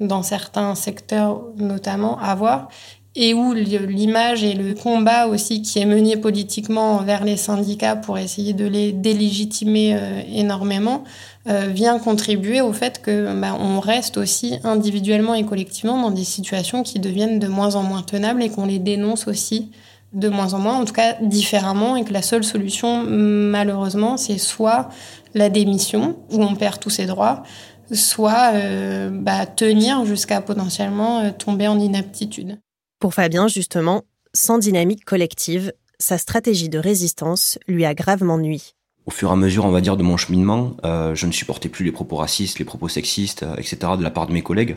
dans 0.00 0.22
certains 0.22 0.74
secteurs 0.74 1.42
notamment 1.56 2.18
avoir 2.18 2.68
et 3.16 3.34
où 3.34 3.52
l'image 3.52 4.44
et 4.44 4.54
le 4.54 4.74
combat 4.74 5.26
aussi 5.26 5.62
qui 5.62 5.80
est 5.80 5.84
mené 5.84 6.16
politiquement 6.16 6.92
envers 6.92 7.24
les 7.24 7.36
syndicats 7.36 7.96
pour 7.96 8.18
essayer 8.18 8.52
de 8.52 8.64
les 8.66 8.92
délégitimer 8.92 9.96
euh, 9.96 10.22
énormément 10.32 11.02
euh, 11.48 11.66
vient 11.66 11.98
contribuer 11.98 12.60
au 12.60 12.72
fait 12.72 13.02
que 13.02 13.34
bah, 13.40 13.56
on 13.58 13.80
reste 13.80 14.16
aussi 14.16 14.58
individuellement 14.62 15.34
et 15.34 15.44
collectivement 15.44 16.00
dans 16.00 16.12
des 16.12 16.24
situations 16.24 16.84
qui 16.84 17.00
deviennent 17.00 17.40
de 17.40 17.48
moins 17.48 17.74
en 17.74 17.82
moins 17.82 18.02
tenables 18.02 18.44
et 18.44 18.48
qu'on 18.48 18.66
les 18.66 18.78
dénonce 18.78 19.26
aussi 19.26 19.70
de 20.12 20.28
moins 20.28 20.54
en 20.54 20.58
moins, 20.58 20.80
en 20.80 20.84
tout 20.84 20.92
cas 20.92 21.14
différemment, 21.20 21.96
et 21.96 22.04
que 22.04 22.12
la 22.12 22.22
seule 22.22 22.42
solution, 22.42 23.04
malheureusement, 23.06 24.16
c'est 24.16 24.38
soit 24.38 24.88
la 25.34 25.48
démission, 25.48 26.16
où 26.32 26.42
on 26.42 26.56
perd 26.56 26.80
tous 26.80 26.90
ses 26.90 27.06
droits, 27.06 27.44
soit 27.94 28.52
euh, 28.54 29.10
bah, 29.12 29.46
tenir 29.46 30.04
jusqu'à 30.04 30.40
potentiellement 30.40 31.20
euh, 31.20 31.30
tomber 31.30 31.68
en 31.68 31.78
inaptitude. 31.78 32.58
Pour 32.98 33.14
Fabien, 33.14 33.48
justement, 33.48 34.02
sans 34.34 34.58
dynamique 34.58 35.04
collective, 35.04 35.72
sa 35.98 36.18
stratégie 36.18 36.68
de 36.68 36.78
résistance 36.78 37.58
lui 37.66 37.84
a 37.84 37.94
gravement 37.94 38.38
nui 38.38 38.74
au 39.06 39.10
fur 39.10 39.30
et 39.30 39.32
à 39.32 39.36
mesure, 39.36 39.64
on 39.64 39.70
va 39.70 39.80
dire, 39.80 39.96
de 39.96 40.02
mon 40.02 40.16
cheminement, 40.16 40.76
euh, 40.84 41.14
je 41.14 41.26
ne 41.26 41.32
supportais 41.32 41.68
plus 41.68 41.84
les 41.84 41.92
propos 41.92 42.16
racistes, 42.16 42.58
les 42.58 42.64
propos 42.64 42.88
sexistes, 42.88 43.42
euh, 43.42 43.54
etc. 43.56 43.78
de 43.98 44.02
la 44.02 44.10
part 44.10 44.26
de 44.26 44.32
mes 44.32 44.42
collègues. 44.42 44.76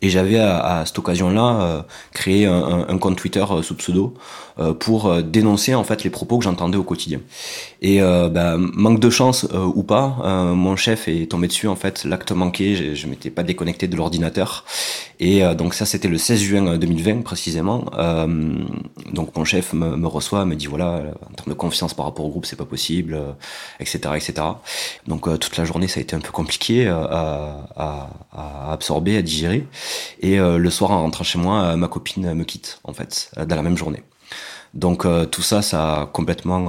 Et 0.00 0.10
j'avais 0.10 0.38
à, 0.38 0.58
à, 0.58 0.86
cette 0.86 0.98
occasion-là 0.98 1.60
euh, 1.60 1.82
créé 2.12 2.46
un, 2.46 2.86
un, 2.88 2.98
compte 2.98 3.16
Twitter 3.16 3.44
euh, 3.50 3.62
sous 3.62 3.74
pseudo 3.74 4.14
euh, 4.60 4.72
pour 4.72 5.22
dénoncer 5.22 5.74
en 5.74 5.82
fait 5.82 6.04
les 6.04 6.10
propos 6.10 6.38
que 6.38 6.44
j'entendais 6.44 6.76
au 6.76 6.84
quotidien. 6.84 7.20
Et 7.80 8.00
bah, 8.00 8.56
manque 8.58 8.98
de 8.98 9.08
chance 9.08 9.46
ou 9.54 9.84
pas, 9.84 10.16
mon 10.52 10.74
chef 10.74 11.06
est 11.06 11.30
tombé 11.30 11.46
dessus 11.46 11.68
en 11.68 11.76
fait, 11.76 12.04
l'acte 12.04 12.32
manqué, 12.32 12.74
je, 12.74 12.94
je 12.94 13.06
m'étais 13.06 13.30
pas 13.30 13.44
déconnecté 13.44 13.86
de 13.86 13.96
l'ordinateur. 13.96 14.64
Et 15.20 15.42
donc 15.54 15.74
ça, 15.74 15.86
c'était 15.86 16.08
le 16.08 16.18
16 16.18 16.40
juin 16.40 16.76
2020 16.76 17.22
précisément. 17.22 17.84
donc 19.12 19.36
mon 19.36 19.44
chef 19.44 19.74
me, 19.74 19.96
me, 19.96 20.08
reçoit, 20.08 20.44
me 20.44 20.56
dit 20.56 20.66
voilà, 20.66 21.02
en 21.30 21.34
termes 21.34 21.50
de 21.50 21.54
confiance 21.54 21.94
par 21.94 22.06
rapport 22.06 22.24
au 22.24 22.30
groupe, 22.30 22.46
c'est 22.46 22.56
pas 22.56 22.64
possible 22.64 23.16
etc., 23.80 24.14
etc. 24.16 24.46
Donc 25.06 25.26
euh, 25.26 25.36
toute 25.36 25.56
la 25.56 25.64
journée, 25.64 25.88
ça 25.88 26.00
a 26.00 26.02
été 26.02 26.14
un 26.16 26.20
peu 26.20 26.32
compliqué 26.32 26.86
euh, 26.86 26.94
à, 26.94 28.10
à, 28.32 28.72
absorber, 28.72 29.16
à 29.16 29.22
digérer. 29.22 29.66
Et 30.20 30.38
euh, 30.38 30.58
le 30.58 30.70
soir, 30.70 30.90
en 30.90 31.02
rentrant 31.02 31.24
chez 31.24 31.38
moi, 31.38 31.76
ma 31.76 31.88
copine 31.88 32.34
me 32.34 32.44
quitte, 32.44 32.80
en 32.84 32.92
fait, 32.92 33.30
dans 33.36 33.56
la 33.56 33.62
même 33.62 33.76
journée. 33.76 34.02
Donc 34.74 35.06
tout 35.30 35.40
ça, 35.40 35.62
ça 35.62 36.02
a 36.02 36.06
complètement, 36.06 36.66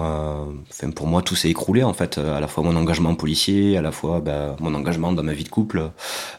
enfin 0.72 0.90
pour 0.90 1.06
moi, 1.06 1.22
tout 1.22 1.36
s'est 1.36 1.50
écroulé 1.50 1.84
en 1.84 1.94
fait. 1.94 2.18
à 2.18 2.40
la 2.40 2.48
fois 2.48 2.64
mon 2.64 2.78
engagement 2.78 3.14
policier, 3.14 3.78
à 3.78 3.82
la 3.82 3.92
fois 3.92 4.22
ben, 4.22 4.56
mon 4.62 4.74
engagement 4.74 5.12
dans 5.12 5.22
ma 5.22 5.34
vie 5.34 5.44
de 5.44 5.50
couple, 5.50 5.92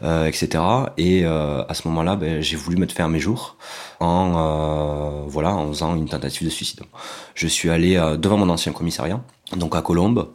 etc. 0.03 0.49
Et 0.97 1.27
à 1.27 1.75
ce 1.75 1.87
moment-là, 1.89 2.17
ben, 2.17 2.41
j'ai 2.41 2.57
voulu 2.57 2.79
mettre 2.79 2.95
fin 2.95 3.05
à 3.05 3.09
mes 3.09 3.21
jours 3.21 3.59
en 4.01 5.27
voilà, 5.29 5.51
en 5.55 5.69
faisant 5.69 5.95
une 5.97 6.09
tentative 6.09 6.47
de 6.47 6.51
suicide. 6.51 6.81
Je 7.35 7.47
suis 7.47 7.69
allé 7.69 7.95
devant 8.19 8.39
mon 8.39 8.49
ancien 8.49 8.73
commissariat 8.73 9.21
donc 9.57 9.75
à 9.75 9.83
Colombes. 9.83 10.29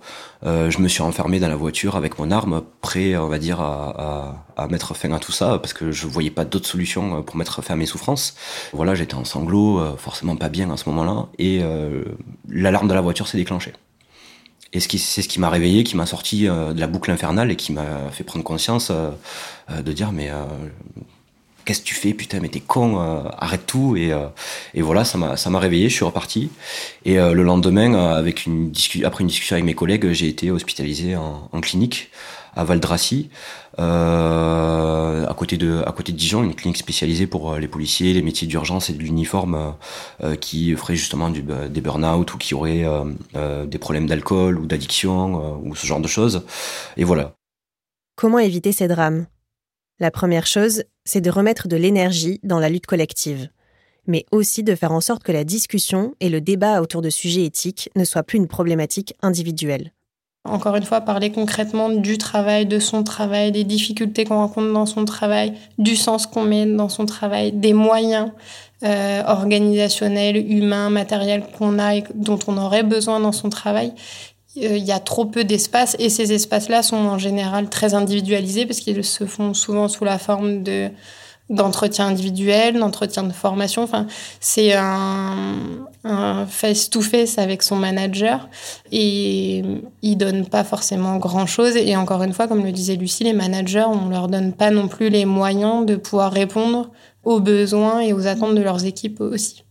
Euh, 0.43 0.69
je 0.69 0.79
me 0.79 0.87
suis 0.87 1.01
enfermé 1.01 1.39
dans 1.39 1.47
la 1.47 1.55
voiture 1.55 1.95
avec 1.95 2.19
mon 2.19 2.31
arme, 2.31 2.61
prêt, 2.81 3.15
on 3.15 3.27
va 3.27 3.39
dire, 3.39 3.61
à, 3.61 4.45
à, 4.57 4.63
à 4.63 4.67
mettre 4.67 4.93
fin 4.93 5.11
à 5.11 5.19
tout 5.19 5.31
ça, 5.31 5.57
parce 5.59 5.73
que 5.73 5.91
je 5.91 6.07
voyais 6.07 6.31
pas 6.31 6.45
d'autre 6.45 6.67
solution 6.67 7.17
euh, 7.17 7.21
pour 7.21 7.35
mettre 7.35 7.61
fin 7.61 7.75
à 7.75 7.77
mes 7.77 7.85
souffrances. 7.85 8.35
Voilà, 8.73 8.95
j'étais 8.95 9.15
en 9.15 9.25
sanglots, 9.25 9.79
euh, 9.79 9.95
forcément 9.97 10.35
pas 10.35 10.49
bien 10.49 10.69
à 10.71 10.77
ce 10.77 10.89
moment-là, 10.89 11.27
et 11.39 11.59
euh, 11.61 12.03
l'alarme 12.49 12.87
de 12.87 12.93
la 12.93 13.01
voiture 13.01 13.27
s'est 13.27 13.37
déclenchée. 13.37 13.73
Et 14.73 14.81
c'est 14.81 15.21
ce 15.21 15.29
qui 15.29 15.39
m'a 15.39 15.49
réveillé, 15.49 15.85
qui 15.85 15.95
m'a 15.95 16.05
sorti 16.05 16.47
de 16.47 16.77
la 16.77 16.87
boucle 16.87 17.09
infernale 17.09 17.49
et 17.49 17.55
qui 17.55 17.71
m'a 17.71 18.11
fait 18.11 18.25
prendre 18.25 18.43
conscience 18.43 18.91
de 18.91 19.91
dire 19.93 20.11
mais 20.11 20.29
qu'est-ce 21.65 21.81
que 21.81 21.85
tu 21.85 21.95
fais 21.95 22.13
putain 22.13 22.39
mais 22.39 22.49
t'es 22.49 22.59
con 22.59 22.99
euh, 22.99 23.23
arrête 23.37 23.65
tout 23.65 23.97
et, 23.97 24.13
euh, 24.13 24.27
et 24.73 24.81
voilà 24.81 25.03
ça 25.03 25.17
m'a 25.17 25.59
réveillé 25.59 25.89
je 25.89 25.95
suis 25.95 26.05
reparti. 26.05 26.49
Et 27.03 27.19
euh, 27.19 27.33
le 27.33 27.43
lendemain 27.43 27.95
avec 28.13 28.45
une 28.45 28.71
après 29.03 29.21
une 29.21 29.27
discussion 29.27 29.55
avec 29.55 29.65
mes 29.65 29.73
collègues 29.73 30.11
j'ai 30.11 30.27
été 30.27 30.51
hospitalisé 30.51 31.15
en, 31.15 31.49
clinique 31.61 32.11
à 32.55 32.63
Valdracy 32.63 33.29
à 33.77 35.33
côté 35.35 35.57
de 35.57 35.81
à 35.85 35.91
côté 35.91 36.11
de 36.11 36.17
Dijon 36.17 36.43
une 36.43 36.53
clinique 36.53 36.77
spécialisée 36.77 37.27
pour 37.27 37.55
les 37.55 37.67
policiers 37.67 38.13
les 38.13 38.21
métiers 38.21 38.47
d'urgence 38.47 38.89
et 38.89 38.93
de 38.93 38.99
l'uniforme 38.99 39.73
qui 40.39 40.75
ferait 40.75 40.95
justement 40.95 41.29
du, 41.29 41.41
des 41.41 41.81
burn-out 41.81 42.33
ou 42.33 42.37
qui 42.37 42.53
auraient 42.53 42.85
des 43.65 43.77
problèmes 43.79 44.05
d'alcool 44.05 44.59
ou 44.59 44.67
d'addiction 44.67 45.59
ou 45.63 45.75
ce 45.75 45.87
genre 45.87 45.99
de 45.99 46.07
choses. 46.07 46.43
Et 46.97 47.03
voilà. 47.03 47.33
Comment 48.15 48.39
éviter 48.39 48.71
ces 48.71 48.87
drames? 48.87 49.25
La 49.99 50.11
première 50.11 50.45
chose, 50.45 50.83
c'est 51.05 51.21
de 51.21 51.29
remettre 51.29 51.67
de 51.67 51.77
l'énergie 51.77 52.39
dans 52.43 52.59
la 52.59 52.69
lutte 52.69 52.87
collective, 52.87 53.49
mais 54.07 54.25
aussi 54.31 54.63
de 54.63 54.75
faire 54.75 54.91
en 54.91 55.01
sorte 55.01 55.23
que 55.23 55.31
la 55.31 55.43
discussion 55.43 56.13
et 56.19 56.29
le 56.29 56.41
débat 56.41 56.81
autour 56.81 57.01
de 57.01 57.09
sujets 57.09 57.45
éthiques 57.45 57.89
ne 57.95 58.03
soient 58.03 58.23
plus 58.23 58.37
une 58.37 58.47
problématique 58.47 59.15
individuelle. 59.21 59.91
Encore 60.47 60.75
une 60.75 60.83
fois, 60.83 61.01
parler 61.01 61.31
concrètement 61.31 61.89
du 61.89 62.19
travail, 62.19 62.67
de 62.67 62.77
son 62.77 63.03
travail, 63.03 63.51
des 63.51 63.63
difficultés 63.63 64.25
qu'on 64.25 64.35
rencontre 64.35 64.71
dans 64.71 64.85
son 64.85 65.03
travail, 65.03 65.53
du 65.79 65.95
sens 65.95 66.27
qu'on 66.27 66.43
met 66.43 66.67
dans 66.67 66.89
son 66.89 67.07
travail, 67.07 67.51
des 67.51 67.73
moyens 67.73 68.31
euh, 68.83 69.23
organisationnels, 69.25 70.37
humains, 70.37 70.91
matériels 70.91 71.43
qu'on 71.57 71.79
a 71.79 71.95
et 71.95 72.03
dont 72.13 72.37
on 72.45 72.57
aurait 72.57 72.83
besoin 72.83 73.19
dans 73.19 73.31
son 73.31 73.49
travail. 73.49 73.93
Euh, 74.57 74.77
il 74.77 74.83
y 74.83 74.91
a 74.91 74.99
trop 74.99 75.25
peu 75.25 75.43
d'espace 75.43 75.95
et 75.99 76.09
ces 76.09 76.33
espaces-là 76.33 76.81
sont 76.83 76.95
en 76.95 77.17
général 77.17 77.69
très 77.69 77.93
individualisés 77.93 78.65
parce 78.65 78.79
qu'ils 78.79 79.03
se 79.03 79.25
font 79.25 79.53
souvent 79.53 79.87
sous 79.87 80.05
la 80.05 80.17
forme 80.17 80.63
de 80.63 80.89
d'entretien 81.49 82.07
individuel, 82.07 82.79
d'entretien 82.79 83.21
de 83.21 83.31
formation. 83.31 83.83
Enfin, 83.83 84.07
c'est 84.39 84.73
un, 84.73 85.55
un 86.03 86.47
face-to-face 86.47 87.37
avec 87.37 87.61
son 87.61 87.75
manager 87.75 88.49
et 88.91 89.63
il 90.01 90.15
donne 90.15 90.47
pas 90.47 90.63
forcément 90.63 91.17
grand-chose. 91.17 91.75
Et 91.75 91.95
encore 91.95 92.23
une 92.23 92.33
fois, 92.33 92.47
comme 92.47 92.63
le 92.63 92.71
disait 92.71 92.95
Lucie, 92.95 93.25
les 93.25 93.33
managers, 93.33 93.85
on 93.87 94.09
leur 94.09 94.27
donne 94.27 94.53
pas 94.53 94.71
non 94.71 94.87
plus 94.87 95.09
les 95.09 95.25
moyens 95.25 95.85
de 95.85 95.95
pouvoir 95.95 96.31
répondre 96.31 96.89
aux 97.23 97.39
besoins 97.39 97.99
et 97.99 98.13
aux 98.13 98.25
attentes 98.25 98.55
de 98.55 98.61
leurs 98.61 98.85
équipes 98.85 99.21
aussi. 99.21 99.63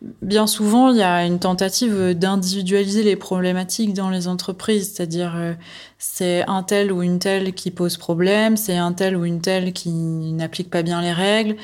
Bien 0.00 0.46
souvent, 0.46 0.90
il 0.90 0.98
y 0.98 1.02
a 1.02 1.26
une 1.26 1.40
tentative 1.40 2.14
d'individualiser 2.14 3.02
les 3.02 3.16
problématiques 3.16 3.94
dans 3.94 4.10
les 4.10 4.28
entreprises, 4.28 4.92
c'est-à-dire 4.94 5.34
euh, 5.34 5.54
c'est 5.98 6.44
un 6.46 6.62
tel 6.62 6.92
ou 6.92 7.02
une 7.02 7.18
telle 7.18 7.52
qui 7.52 7.72
pose 7.72 7.96
problème, 7.96 8.56
c'est 8.56 8.76
un 8.76 8.92
tel 8.92 9.16
ou 9.16 9.24
une 9.24 9.40
telle 9.40 9.72
qui 9.72 9.90
n'applique 9.90 10.70
pas 10.70 10.82
bien 10.82 11.02
les 11.02 11.12
règles, 11.12 11.56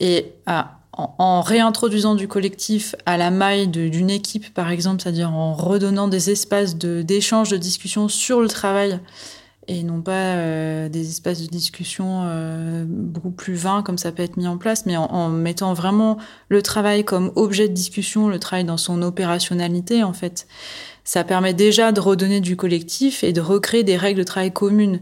et 0.00 0.34
ah, 0.44 0.80
en, 0.92 1.40
réintroduisant 1.40 2.14
du 2.14 2.28
collectif 2.28 2.94
à 3.06 3.16
la 3.16 3.30
maille 3.30 3.68
d'une 3.68 4.10
équipe, 4.10 4.52
par 4.52 4.70
exemple, 4.70 5.00
c'est-à-dire 5.00 5.32
en 5.32 5.54
redonnant 5.54 6.08
des 6.08 6.28
espaces 6.28 6.76
d'échange, 6.76 7.48
de, 7.50 7.56
de 7.56 7.60
discussion 7.62 8.08
sur 8.08 8.42
le 8.42 8.48
travail, 8.48 9.00
et 9.68 9.82
non 9.82 10.00
pas 10.00 10.34
euh, 10.34 10.88
des 10.88 11.08
espaces 11.10 11.42
de 11.42 11.46
discussion 11.46 12.22
euh, 12.24 12.84
beaucoup 12.88 13.30
plus 13.30 13.54
vains 13.54 13.82
comme 13.82 13.98
ça 13.98 14.10
peut 14.12 14.22
être 14.22 14.38
mis 14.38 14.48
en 14.48 14.56
place, 14.56 14.86
mais 14.86 14.96
en, 14.96 15.28
mettant 15.28 15.74
vraiment 15.74 16.16
le 16.48 16.62
travail 16.62 17.04
comme 17.04 17.30
objet 17.36 17.68
de 17.68 17.74
discussion, 17.74 18.28
le 18.28 18.38
travail 18.38 18.64
dans 18.64 18.78
son 18.78 19.02
opérationnalité 19.02 20.02
en 20.02 20.14
fait. 20.14 20.46
Ça 21.04 21.22
permet 21.22 21.54
déjà 21.54 21.92
de 21.92 22.00
redonner 22.00 22.40
du 22.40 22.56
collectif 22.56 23.22
et 23.22 23.32
de 23.32 23.40
recréer 23.40 23.84
des 23.84 23.96
règles 23.96 24.18
de 24.18 24.24
travail 24.24 24.52
communes 24.52 25.00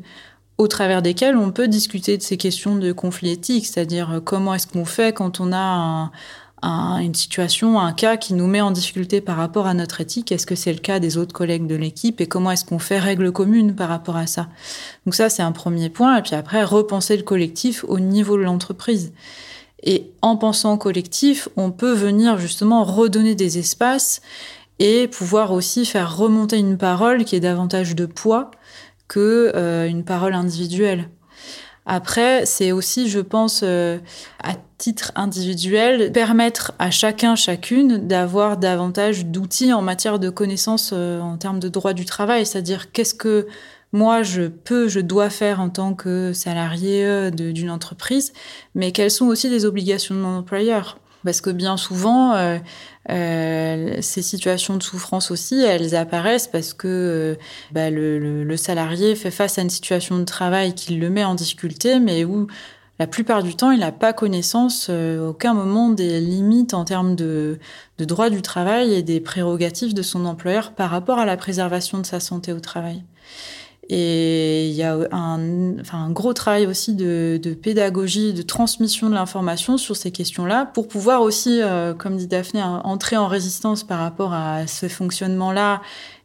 au 0.59 0.69
travers 0.69 1.03
desquelles 1.03 1.37
on 1.37 1.53
peut 1.53 1.69
discuter 1.69 2.17
de 2.17 2.23
ces 2.23 2.37
questions 2.37 2.77
de 2.77 2.91
conflit 2.93 3.31
éthique, 3.31 3.67
c'est-à-dire 3.67 4.15
euh, 4.15 4.21
comment 4.21 4.55
est-ce 4.55 4.67
qu'on 4.67 4.85
fait 4.85 5.15
quand 5.15 5.41
on 5.41 5.53
a 5.53 5.59
un, 5.59 6.11
une 6.67 7.15
situation, 7.15 7.79
un 7.81 7.93
cas 7.93 8.17
qui 8.17 8.35
nous 8.35 8.47
met 8.47 8.61
en 8.61 8.71
difficulté 8.71 9.21
par 9.21 9.37
rapport 9.37 9.67
à 9.67 9.75
notre 9.75 10.01
éthique. 10.01 10.33
Est-ce 10.33 10.47
que 10.47 10.55
c'est 10.55 10.73
le 10.73 10.79
cas 10.79 10.99
des 10.99 11.17
autres 11.17 11.33
collègues 11.33 11.67
de 11.67 11.77
l'équipe 11.77 12.21
et 12.21 12.27
comment 12.27 12.51
est-ce 12.51 12.65
qu'on 12.65 12.79
fait 12.79 12.99
règle 12.99 13.31
commune 13.33 13.75
par 13.75 13.89
rapport 13.89 14.17
à 14.17 14.27
ça? 14.27 14.49
Donc 15.05 15.15
ça, 15.15 15.29
c'est 15.29 15.43
un 15.43 15.53
premier 15.53 15.91
point. 15.91 16.17
Et 16.17 16.23
puis 16.23 16.35
après, 16.35 16.65
repenser 16.65 17.17
le 17.17 17.23
collectif 17.23 17.85
au 17.89 18.01
niveau 18.01 18.37
de 18.37 18.43
l'entreprise. 18.43 19.13
Et 19.83 20.11
en 20.23 20.37
pensant 20.37 20.77
collectif, 20.79 21.49
on 21.57 21.71
peut 21.71 21.93
venir 21.93 22.39
justement 22.39 22.83
redonner 22.85 23.35
des 23.35 23.59
espaces 23.59 24.21
et 24.79 25.09
pouvoir 25.09 25.53
aussi 25.53 25.87
faire 25.87 26.17
remonter 26.17 26.59
une 26.59 26.79
parole 26.79 27.25
qui 27.25 27.37
est 27.37 27.41
davantage 27.41 27.95
de 27.95 28.07
poids 28.07 28.51
que 29.09 29.53
euh, 29.55 29.87
une 29.87 30.05
parole 30.05 30.35
individuelle. 30.35 31.09
Après, 31.87 32.45
c'est 32.47 32.73
aussi, 32.73 33.09
je 33.09 33.21
pense, 33.21 33.61
euh, 33.63 33.99
à 34.43 34.55
titre 34.77 35.13
individuel, 35.15 36.11
permettre 36.11 36.73
à 36.81 36.91
chacun, 36.91 37.37
chacune 37.37 38.09
d'avoir 38.09 38.57
davantage 38.57 39.25
d'outils 39.25 39.73
en 39.73 39.83
matière 39.83 40.19
de 40.19 40.29
connaissances 40.29 40.91
euh, 40.93 41.21
en 41.21 41.37
termes 41.37 41.61
de 41.61 41.69
droit 41.69 41.93
du 41.93 42.05
travail. 42.05 42.45
C'est-à-dire, 42.45 42.91
qu'est-ce 42.91 43.15
que 43.15 43.47
moi, 43.93 44.25
je 44.25 44.43
peux, 44.43 44.89
je 44.89 44.99
dois 44.99 45.31
faire 45.31 45.61
en 45.61 45.71
tant 45.71 45.95
que 45.95 46.33
salarié 46.33 47.07
euh, 47.07 47.31
d'une 47.31 47.71
entreprise, 47.71 48.33
mais 48.75 48.91
quelles 48.91 49.13
sont 49.13 49.27
aussi 49.27 49.49
les 49.49 49.65
obligations 49.65 50.15
de 50.17 50.21
mon 50.21 50.39
employeur 50.39 50.99
Parce 51.27 51.41
que 51.41 51.51
bien 51.51 51.77
souvent, 51.77 52.35
euh, 52.35 52.59
euh, 53.11 53.99
ces 54.01 54.23
situations 54.23 54.77
de 54.77 54.83
souffrance 54.83 55.33
aussi, 55.33 55.61
elles 55.61 55.97
apparaissent 55.97 56.47
parce 56.47 56.73
que 56.73 57.37
bah, 57.73 57.91
le, 57.91 58.57
salarié 58.57 59.17
fait 59.17 59.33
face 59.33 59.59
à 59.59 59.63
une 59.63 59.71
situation 59.71 60.19
de 60.19 60.25
travail 60.25 60.73
qui 60.75 60.95
le 60.95 61.11
met 61.11 61.25
en 61.25 61.35
difficulté, 61.35 61.99
mais 61.99 62.25
où 62.25 62.47
la 63.01 63.09
plupart 63.09 63.43
du 63.43 63.57
temps, 63.57 63.73
il 63.73 63.81
n'a 63.81 63.91
pas 63.91 64.13
connaissance 64.13 64.87
euh, 64.89 65.31
aucun 65.31 65.53
moment 65.53 65.91
des 65.91 66.21
limites 66.21 66.75
en 66.75 66.85
termes 66.85 67.17
de, 67.17 67.59
de 67.99 68.05
droit 68.05 68.31
du 68.31 68.41
travail 68.41 68.95
et 68.95 69.03
des 69.03 69.19
prérogatives 69.19 69.95
de 69.95 70.03
son 70.03 70.27
employeur 70.27 70.73
par 70.73 70.91
rapport 70.91 71.19
à 71.19 71.27
la 71.27 71.37
préservation 71.37 71.99
de 71.99 72.07
sa 72.07 72.21
santé 72.21 72.53
au 72.53 72.61
travail. 72.61 73.03
Et 73.89 74.69
il 74.69 74.75
y 74.75 74.83
a 74.83 74.97
un, 75.13 75.79
enfin, 75.79 75.99
un 75.99 76.11
gros 76.11 76.33
travail 76.33 76.67
aussi 76.67 76.95
de, 76.95 77.39
de 77.41 77.55
pédagogie, 77.55 78.35
de 78.35 78.43
transmission 78.43 79.09
de 79.09 79.15
l'information 79.15 79.79
sur 79.79 79.95
ces 79.95 80.11
questions-là, 80.11 80.67
pour 80.67 80.89
pouvoir 80.89 81.23
aussi, 81.23 81.63
euh, 81.63 81.95
comme 81.95 82.17
dit 82.17 82.27
Daphné, 82.27 82.63
entrer 82.63 83.17
en 83.17 83.29
résistance 83.29 83.85
par 83.85 84.01
rapport 84.01 84.33
à 84.33 84.67
ce 84.67 84.89
fonctionnement-là 84.89 85.83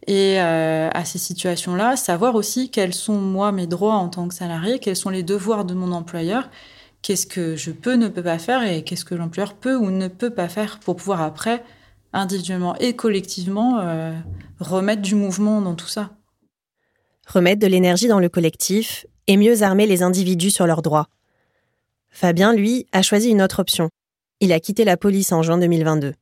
et 0.08 0.42
euh, 0.42 0.90
à 0.92 1.06
ces 1.06 1.20
situations-là, 1.20 1.98
savoir 1.98 2.34
aussi 2.34 2.72
quels 2.72 2.96
sont 2.96 3.20
moi 3.20 3.52
mes 3.52 3.68
droits 3.68 3.96
en 3.96 4.10
tant 4.10 4.28
que 4.28 4.34
salarié, 4.34 4.80
quels 4.80 4.96
sont 4.96 5.12
les 5.12 5.24
devoirs 5.24 5.64
de 5.64 5.76
mon 5.76 5.92
employeur, 5.92 6.50
qu'est-ce 7.04 7.28
que 7.28 7.56
je 7.56 7.70
peux, 7.70 7.94
ne 7.94 8.08
peux 8.08 8.24
pas 8.24 8.40
faire 8.40 8.64
et 8.64 8.84
qu'est-ce 8.84 9.06
que 9.06 9.14
l'employeur 9.14 9.54
peut 9.54 9.76
ou 9.76 9.92
ne 9.92 10.08
peut 10.08 10.32
pas 10.32 10.50
faire 10.50 10.80
pour 10.80 10.96
pouvoir 10.96 11.22
après, 11.22 11.64
individuellement 12.12 12.76
et 12.78 12.96
collectivement, 12.96 13.78
euh, 13.82 14.14
remettre 14.60 15.04
du 15.04 15.14
mouvement 15.14 15.62
dans 15.62 15.76
tout 15.76 15.88
ça 15.88 16.10
remettre 17.32 17.60
de 17.60 17.68
l'énergie 17.68 18.08
dans 18.08 18.20
le 18.20 18.30
collectif 18.30 19.06
et 19.28 19.38
mieux 19.38 19.64
armer 19.64 19.88
les 19.88 20.04
individus 20.04 20.52
sur 20.52 20.68
leurs 20.68 20.82
droits. 20.82 21.08
Fabien, 22.10 22.54
lui, 22.54 22.88
a 22.92 23.02
choisi 23.02 23.30
une 23.30 23.42
autre 23.42 23.60
option. 23.60 23.90
Il 24.42 24.52
a 24.52 24.60
quitté 24.60 24.84
la 24.84 24.98
police 24.98 25.32
en 25.32 25.42
juin 25.42 25.58
2022. 25.58 26.14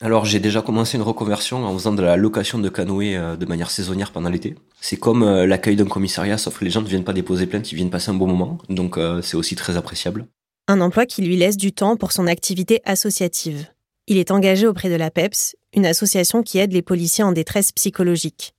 Alors 0.00 0.24
j'ai 0.24 0.40
déjà 0.40 0.62
commencé 0.62 0.96
une 0.96 1.02
reconversion 1.02 1.64
en 1.64 1.72
faisant 1.74 1.92
de 1.92 2.02
la 2.02 2.16
location 2.16 2.58
de 2.58 2.68
canoës 2.68 3.14
euh, 3.14 3.36
de 3.36 3.46
manière 3.46 3.70
saisonnière 3.70 4.10
pendant 4.10 4.30
l'été. 4.30 4.56
C'est 4.80 4.96
comme 4.96 5.22
euh, 5.22 5.46
l'accueil 5.46 5.76
d'un 5.76 5.86
commissariat, 5.86 6.38
sauf 6.38 6.58
que 6.58 6.64
les 6.64 6.72
gens 6.72 6.82
ne 6.82 6.88
viennent 6.88 7.04
pas 7.04 7.12
déposer 7.12 7.46
plainte, 7.46 7.70
ils 7.70 7.76
viennent 7.76 7.90
passer 7.90 8.10
un 8.10 8.14
bon 8.14 8.26
moment, 8.26 8.58
donc 8.68 8.98
euh, 8.98 9.22
c'est 9.22 9.36
aussi 9.36 9.54
très 9.54 9.76
appréciable. 9.76 10.26
Un 10.66 10.80
emploi 10.80 11.06
qui 11.06 11.22
lui 11.22 11.36
laisse 11.36 11.56
du 11.56 11.72
temps 11.72 11.96
pour 11.96 12.10
son 12.10 12.26
activité 12.26 12.80
associative. 12.84 13.66
Il 14.08 14.18
est 14.18 14.32
engagé 14.32 14.66
auprès 14.66 14.90
de 14.90 14.96
la 14.96 15.12
PEPS, 15.12 15.54
une 15.72 15.86
association 15.86 16.42
qui 16.42 16.58
aide 16.58 16.72
les 16.72 16.82
policiers 16.82 17.22
en 17.22 17.30
détresse 17.30 17.70
psychologique. 17.70 18.54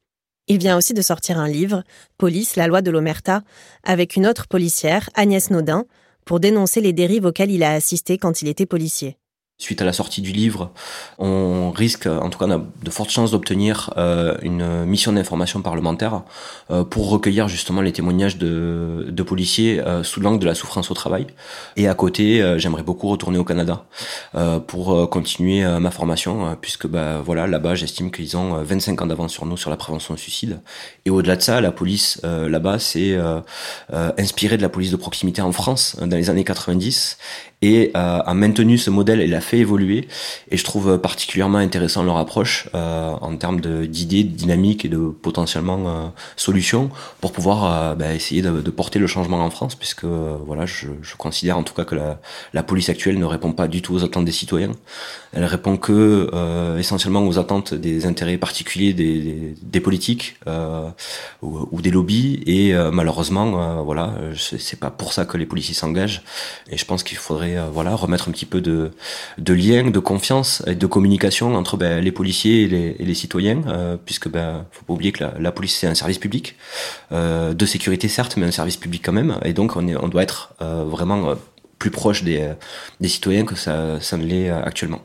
Il 0.47 0.57
vient 0.57 0.77
aussi 0.77 0.93
de 0.93 1.01
sortir 1.01 1.39
un 1.39 1.47
livre, 1.47 1.83
Police, 2.17 2.55
la 2.55 2.67
loi 2.67 2.81
de 2.81 2.91
l'Omerta, 2.91 3.43
avec 3.83 4.15
une 4.15 4.27
autre 4.27 4.47
policière, 4.47 5.09
Agnès 5.13 5.49
Naudin, 5.49 5.85
pour 6.25 6.39
dénoncer 6.39 6.81
les 6.81 6.93
dérives 6.93 7.25
auxquelles 7.25 7.51
il 7.51 7.63
a 7.63 7.71
assisté 7.73 8.17
quand 8.17 8.41
il 8.41 8.47
était 8.47 8.65
policier 8.65 9.17
suite 9.59 9.81
à 9.81 9.85
la 9.85 9.93
sortie 9.93 10.21
du 10.21 10.31
livre, 10.31 10.71
on 11.19 11.71
risque, 11.71 12.07
en 12.07 12.29
tout 12.29 12.39
cas, 12.39 12.45
on 12.47 12.51
a 12.51 12.57
de 12.57 12.89
fortes 12.89 13.11
chances 13.11 13.31
d'obtenir 13.31 13.93
euh, 13.97 14.35
une 14.41 14.83
mission 14.85 15.13
d'information 15.13 15.61
parlementaire 15.61 16.23
euh, 16.71 16.83
pour 16.83 17.09
recueillir 17.09 17.47
justement 17.47 17.81
les 17.81 17.93
témoignages 17.93 18.37
de, 18.37 19.07
de 19.09 19.23
policiers 19.23 19.79
euh, 19.79 20.03
sous 20.03 20.19
l'angle 20.19 20.39
de 20.39 20.45
la 20.45 20.55
souffrance 20.55 20.89
au 20.91 20.93
travail. 20.95 21.27
Et 21.77 21.87
à 21.87 21.93
côté, 21.93 22.43
j'aimerais 22.57 22.83
beaucoup 22.83 23.07
retourner 23.07 23.37
au 23.37 23.43
Canada 23.43 23.85
pour 24.67 25.09
continuer 25.09 25.63
ma 25.79 25.91
formation, 25.91 26.57
puisque 26.59 26.87
bah, 26.87 27.21
voilà, 27.23 27.47
là-bas, 27.47 27.75
j'estime 27.75 28.11
qu'ils 28.11 28.35
ont 28.37 28.61
25 28.63 29.01
ans 29.01 29.05
d'avance 29.05 29.31
sur 29.31 29.45
nous 29.45 29.57
sur 29.57 29.69
la 29.69 29.77
prévention 29.77 30.13
du 30.13 30.19
suicide. 30.19 30.59
Et 31.05 31.09
au-delà 31.09 31.35
de 31.35 31.41
ça, 31.41 31.61
la 31.61 31.71
police 31.71 32.21
là-bas, 32.23 32.79
c'est 32.79 33.17
inspiré 34.17 34.57
de 34.57 34.61
la 34.61 34.69
police 34.69 34.91
de 34.91 34.95
proximité 34.95 35.41
en 35.41 35.51
France 35.51 35.95
dans 35.99 36.17
les 36.17 36.29
années 36.29 36.43
90 36.43 37.17
et 37.63 37.91
euh, 37.95 38.19
a 38.25 38.33
maintenu 38.33 38.77
ce 38.77 38.89
modèle 38.89 39.21
et 39.21 39.27
l'a 39.27 39.39
fait 39.39 39.59
évoluer. 39.59 40.09
Et 40.51 40.57
je 40.57 40.63
trouve 40.65 40.97
particulièrement 40.97 41.59
intéressant 41.59 42.03
leur 42.03 42.17
approche 42.17 42.67
euh, 42.75 43.13
en 43.21 43.37
termes 43.37 43.61
d'idées, 43.61 44.25
de, 44.25 44.35
dynamique 44.35 44.83
et 44.83 44.89
de 44.89 44.97
potentiellement 44.97 45.83
euh, 45.87 46.07
solutions 46.35 46.89
pour 47.21 47.31
pouvoir 47.31 47.95
bah, 47.95 48.13
essayer 48.13 48.41
de, 48.41 48.59
de, 48.59 48.71
porter 48.71 48.99
le 48.99 49.07
changement 49.07 49.37
en 49.37 49.49
France, 49.49 49.75
puisque 49.75 50.03
voilà, 50.03 50.65
je, 50.65 50.87
je, 51.01 51.15
considère 51.15 51.57
en 51.57 51.63
tout 51.63 51.73
cas 51.73 51.85
que 51.85 51.95
la, 51.95 52.19
la, 52.53 52.63
police 52.63 52.89
actuelle 52.89 53.17
ne 53.17 53.25
répond 53.25 53.53
pas 53.53 53.69
du 53.69 53.81
tout 53.81 53.93
aux 53.93 54.03
attentes 54.03 54.25
des 54.25 54.33
citoyens. 54.33 54.71
Elle 55.31 55.45
répond 55.45 55.77
que 55.77 56.29
essentiellement 56.77 57.25
aux 57.25 57.39
attentes 57.39 57.73
des 57.73 58.05
intérêts 58.05 58.37
particuliers 58.37 58.93
des, 58.93 59.19
des, 59.19 59.55
des 59.61 59.79
politiques 59.79 60.35
ou, 61.41 61.67
ou, 61.71 61.81
des 61.81 61.91
lobbies. 61.91 62.43
Et 62.45 62.73
malheureusement, 62.91 63.83
voilà, 63.83 64.13
c'est 64.35 64.79
pas 64.79 64.91
pour 64.91 65.13
ça 65.13 65.25
que 65.25 65.37
les 65.37 65.45
policiers 65.45 65.73
s'engagent. 65.73 66.23
Et 66.69 66.77
je 66.77 66.85
pense 66.85 67.03
qu'il 67.03 67.17
faudrait 67.17 67.52
euh, 67.57 67.67
voilà 67.71 67.95
remettre 67.95 68.29
un 68.29 68.31
petit 68.31 68.45
peu 68.45 68.61
de, 68.61 68.91
de 69.37 69.53
lien, 69.53 69.89
de 69.89 69.99
confiance 69.99 70.63
et 70.67 70.75
de 70.75 70.85
communication 70.85 71.55
entre 71.55 71.77
ben, 71.77 72.03
les 72.03 72.11
policiers 72.11 72.63
et 72.63 73.03
les, 73.03 73.13
citoyens, 73.13 73.61
euh, 73.67 73.97
puisque 74.03 74.29
ben 74.29 74.65
faut 74.71 74.85
pas 74.85 74.93
oublier 74.93 75.11
que 75.11 75.23
la, 75.39 75.51
police 75.51 75.77
c'est 75.77 75.87
un 75.87 75.95
service 75.95 76.17
public 76.17 76.55
euh, 77.11 77.53
de 77.53 77.65
sécurité 77.65 78.07
certes, 78.07 78.37
mais 78.37 78.45
un 78.45 78.51
service 78.51 78.77
public 78.77 79.01
quand 79.05 79.13
même, 79.13 79.37
et 79.43 79.53
donc 79.53 79.75
on, 79.75 79.87
est, 79.87 79.95
on 79.95 80.07
doit 80.07 80.23
être 80.23 80.53
vraiment 80.59 81.35
plus 81.79 81.91
proche 81.91 82.23
des, 82.23 82.53
des 82.99 83.07
citoyens 83.07 83.45
que 83.45 83.55
ça, 83.55 83.99
ça 83.99 84.17
ne 84.17 84.25
l'est 84.25 84.49
actuellement. 84.49 85.01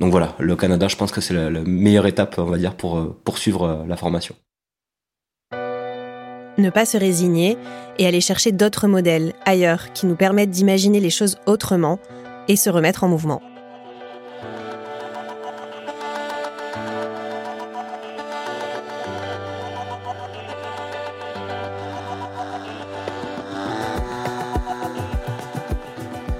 Donc 0.00 0.10
voilà, 0.10 0.36
le 0.38 0.54
Canada, 0.56 0.88
je 0.88 0.96
pense 0.96 1.10
que 1.10 1.20
c'est 1.20 1.34
la, 1.34 1.50
la, 1.50 1.60
meilleure 1.60 2.06
étape, 2.06 2.36
on 2.38 2.44
va 2.44 2.58
dire, 2.58 2.74
pour 2.74 3.14
poursuivre 3.24 3.84
la 3.88 3.96
formation 3.96 4.34
ne 6.58 6.70
pas 6.70 6.84
se 6.84 6.96
résigner 6.96 7.56
et 7.98 8.06
aller 8.06 8.20
chercher 8.20 8.52
d'autres 8.52 8.88
modèles 8.88 9.32
ailleurs 9.44 9.92
qui 9.92 10.06
nous 10.06 10.16
permettent 10.16 10.50
d'imaginer 10.50 11.00
les 11.00 11.10
choses 11.10 11.38
autrement 11.46 11.98
et 12.48 12.56
se 12.56 12.68
remettre 12.68 13.04
en 13.04 13.08
mouvement. 13.08 13.40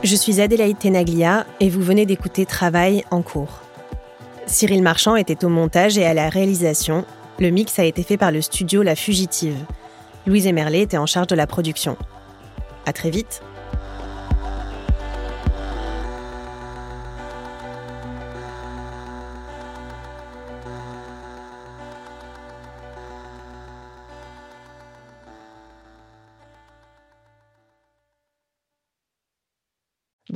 Je 0.04 0.16
suis 0.16 0.40
Adélaïde 0.40 0.78
Tenaglia 0.78 1.44
et 1.60 1.68
vous 1.68 1.82
venez 1.82 2.06
d'écouter 2.06 2.46
Travail 2.46 3.04
en 3.10 3.20
cours. 3.20 3.60
Cyril 4.46 4.82
Marchand 4.82 5.16
était 5.16 5.44
au 5.44 5.50
montage 5.50 5.98
et 5.98 6.06
à 6.06 6.14
la 6.14 6.30
réalisation. 6.30 7.04
Le 7.38 7.50
mix 7.50 7.78
a 7.78 7.84
été 7.84 8.02
fait 8.02 8.16
par 8.16 8.32
le 8.32 8.40
studio 8.40 8.82
La 8.82 8.96
Fugitive. 8.96 9.56
Louise 10.28 10.46
Emerlet 10.46 10.82
était 10.82 10.98
en 10.98 11.06
charge 11.06 11.28
de 11.28 11.34
la 11.34 11.46
production. 11.46 11.96
À 12.84 12.92
très 12.92 13.08
vite. 13.08 13.40